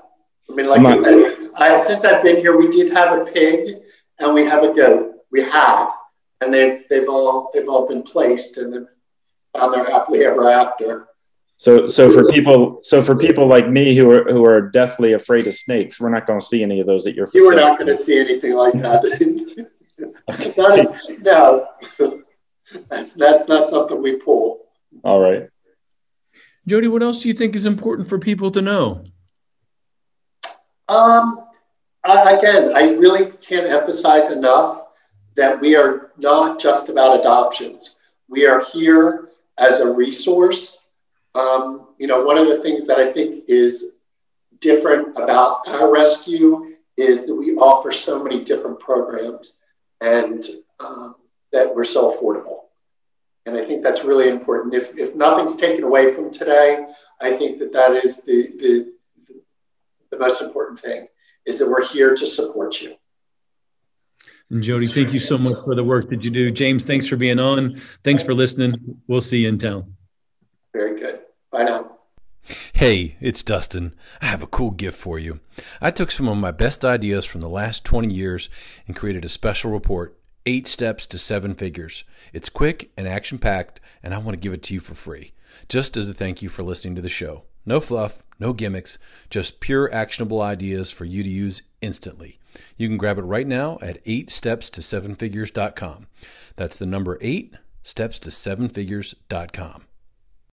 I 0.50 0.54
mean, 0.54 0.68
like 0.68 0.86
I 0.86 0.98
said, 0.98 1.50
I, 1.56 1.78
since 1.78 2.06
I've 2.06 2.24
been 2.24 2.38
here, 2.38 2.58
we 2.58 2.70
did 2.70 2.92
have 2.94 3.20
a 3.20 3.26
pig 3.26 3.78
and 4.20 4.34
we 4.34 4.46
have 4.46 4.63
a 4.63 4.74
goat. 4.74 5.15
We 5.32 5.42
had, 5.42 5.89
and 6.42 6.54
they've 6.54 6.84
they've 6.89 7.08
all 7.08 7.52
they've 7.54 7.70
all 7.70 7.88
been 7.88 8.02
placed 8.02 8.58
and 8.58 8.74
they've 8.74 8.88
found 9.54 9.74
their 9.74 9.86
happily 9.86 10.26
ever 10.26 10.50
after. 10.50 11.08
So, 11.58 11.88
so 11.88 12.10
for 12.12 12.32
people, 12.32 12.80
so 12.84 13.02
for 13.02 13.18
people 13.18 13.46
like 13.46 13.70
me 13.70 13.94
who 13.94 14.10
are 14.10 14.24
who 14.24 14.46
are 14.46 14.62
deathly 14.62 15.13
afraid 15.13 15.46
of 15.46 15.54
snakes, 15.54 16.00
we're 16.00 16.10
not 16.10 16.26
going 16.26 16.39
to 16.39 16.46
see 16.46 16.63
any 16.63 16.80
of 16.80 16.88
those 16.88 17.06
at 17.06 17.15
your 17.15 17.28
facility. 17.28 17.46
You 17.46 17.52
are 17.52 17.70
not 17.70 17.78
going 17.78 17.89
to 17.89 17.96
see 17.96 18.18
anything 18.18 18.54
like 18.54 18.74
that. 18.76 19.02
that 20.28 20.80
is, 20.80 21.20
no, 21.20 21.68
that's 22.88 23.13
that's 23.13 23.50
not 23.50 23.68
something 23.68 24.02
we 24.02 24.15
pull. 24.15 24.69
All 25.04 25.19
right. 25.19 25.49
Jody, 26.67 26.88
what 26.88 27.04
else 27.04 27.21
do 27.21 27.28
you 27.28 27.34
think 27.34 27.56
is 27.56 27.65
important 27.65 28.08
for 28.08 28.19
people 28.19 28.52
to 28.52 28.62
know? 28.62 29.04
Um, 30.88 31.45
I, 32.04 32.34
again, 32.34 32.75
I 32.75 32.91
really 32.91 33.30
can't 33.41 33.67
emphasize 33.67 34.32
enough 34.32 34.86
that 35.36 35.60
we 35.60 35.75
are 35.75 36.12
not 36.17 36.60
just 36.60 36.89
about 36.89 37.19
adoptions. 37.19 37.99
We 38.28 38.45
are 38.45 38.63
here 38.73 39.30
as 39.58 39.82
a 39.82 39.91
resource. 39.91 40.80
Um, 41.36 41.88
you 41.97 42.08
know, 42.08 42.23
one 42.23 42.38
of 42.38 42.47
the 42.47 42.58
things 42.58 42.88
that 42.88 42.97
I 42.99 43.12
think 43.12 43.45
is 43.47 43.93
different 44.60 45.15
about 45.17 45.67
our 45.67 45.91
rescue 45.91 46.75
is 46.97 47.25
that 47.25 47.36
we 47.36 47.56
offer 47.56 47.91
so 47.91 48.21
many 48.21 48.43
different 48.43 48.80
programs 48.80 49.60
and 50.02 50.45
um, 50.80 51.15
that 51.52 51.73
we're 51.73 51.84
so 51.84 52.12
affordable. 52.12 52.69
And 53.50 53.58
I 53.58 53.66
think 53.66 53.82
that's 53.82 54.06
really 54.06 54.30
important. 54.30 54.76
If, 54.76 54.96
if 54.96 55.16
nothing's 55.16 55.56
taken 55.56 55.84
away 55.84 56.14
from 56.14 56.32
today, 56.32 56.86
I 57.20 57.34
think 57.34 57.58
that 57.58 57.74
that 57.74 57.94
is 57.94 58.24
the, 58.24 58.44
the, 58.60 58.94
the 60.12 60.20
most 60.20 60.44
important 60.44 60.78
thing 60.78 61.08
is 61.48 61.58
that 61.58 61.68
we're 61.68 61.84
here 61.84 62.16
to 62.16 62.26
support 62.28 62.80
you. 62.80 62.94
And 64.52 64.62
Jody, 64.62 64.88
thank 64.88 65.14
you 65.14 65.20
so 65.20 65.40
much 65.40 65.64
for 65.64 65.74
the 65.74 65.84
work 65.84 66.12
that 66.12 66.24
you 66.24 66.30
do. 66.30 66.52
James, 66.52 66.86
thanks 66.86 67.08
for 67.08 67.16
being 67.16 67.40
on. 67.40 67.82
Thanks 68.04 68.24
for 68.24 68.36
listening. 68.36 68.76
We'll 69.08 69.20
see 69.20 69.40
you 69.40 69.50
in 69.50 69.58
town. 69.58 69.96
Very 70.72 71.00
good. 71.00 71.22
Bye 71.52 71.64
now. 71.64 71.98
Hey, 72.74 73.18
it's 73.20 73.42
Dustin. 73.42 73.96
I 74.22 74.28
have 74.28 74.44
a 74.44 74.48
cool 74.48 74.70
gift 74.70 75.00
for 75.00 75.18
you. 75.18 75.40
I 75.82 75.90
took 75.90 76.12
some 76.12 76.28
of 76.28 76.38
my 76.38 76.52
best 76.52 76.86
ideas 76.86 77.26
from 77.26 77.42
the 77.42 77.50
last 77.50 77.84
20 77.84 78.14
years 78.14 78.48
and 78.86 78.96
created 78.96 79.26
a 79.26 79.30
special 79.30 79.72
report 79.72 80.19
Eight 80.45 80.67
Steps 80.67 81.06
to 81.08 81.17
Seven 81.17 81.56
Figures. 81.56 82.04
It's 82.34 82.49
quick 82.49 82.91
and 82.97 83.08
action 83.08 83.38
packed, 83.38 83.80
and 84.02 84.13
I 84.13 84.17
want 84.17 84.32
to 84.32 84.39
give 84.39 84.54
it 84.54 84.63
to 84.63 84.73
you 84.73 84.80
for 84.80 84.95
free, 84.95 85.34
just 85.67 85.97
as 85.97 86.10
a 86.10 86.13
thank 86.13 86.41
you 86.41 86.49
for 86.49 86.63
listening 86.63 86.95
to 86.95 87.02
the 87.02 87.10
show. 87.10 87.43
No 87.65 87.80
fluff, 87.80 88.23
no 88.39 88.54
gimmicks, 88.54 88.97
just 89.30 89.60
pure 89.60 89.93
actionable 89.93 90.41
ideas 90.41 90.91
for 90.91 91.06
you 91.06 91.23
to 91.23 91.30
use 91.30 91.63
instantly. 91.82 92.39
You 92.78 92.88
can 92.88 92.97
grab 92.97 93.17
it 93.17 93.23
right 93.23 93.47
now 93.47 93.78
at 93.82 94.04
8stepsto7figures.com. 94.06 96.08
That's 96.56 96.78
the 96.78 96.86
number 96.86 97.17
8 97.21 97.56
steps 97.84 98.19
to 98.19 98.30
7figures.com. 98.30 99.84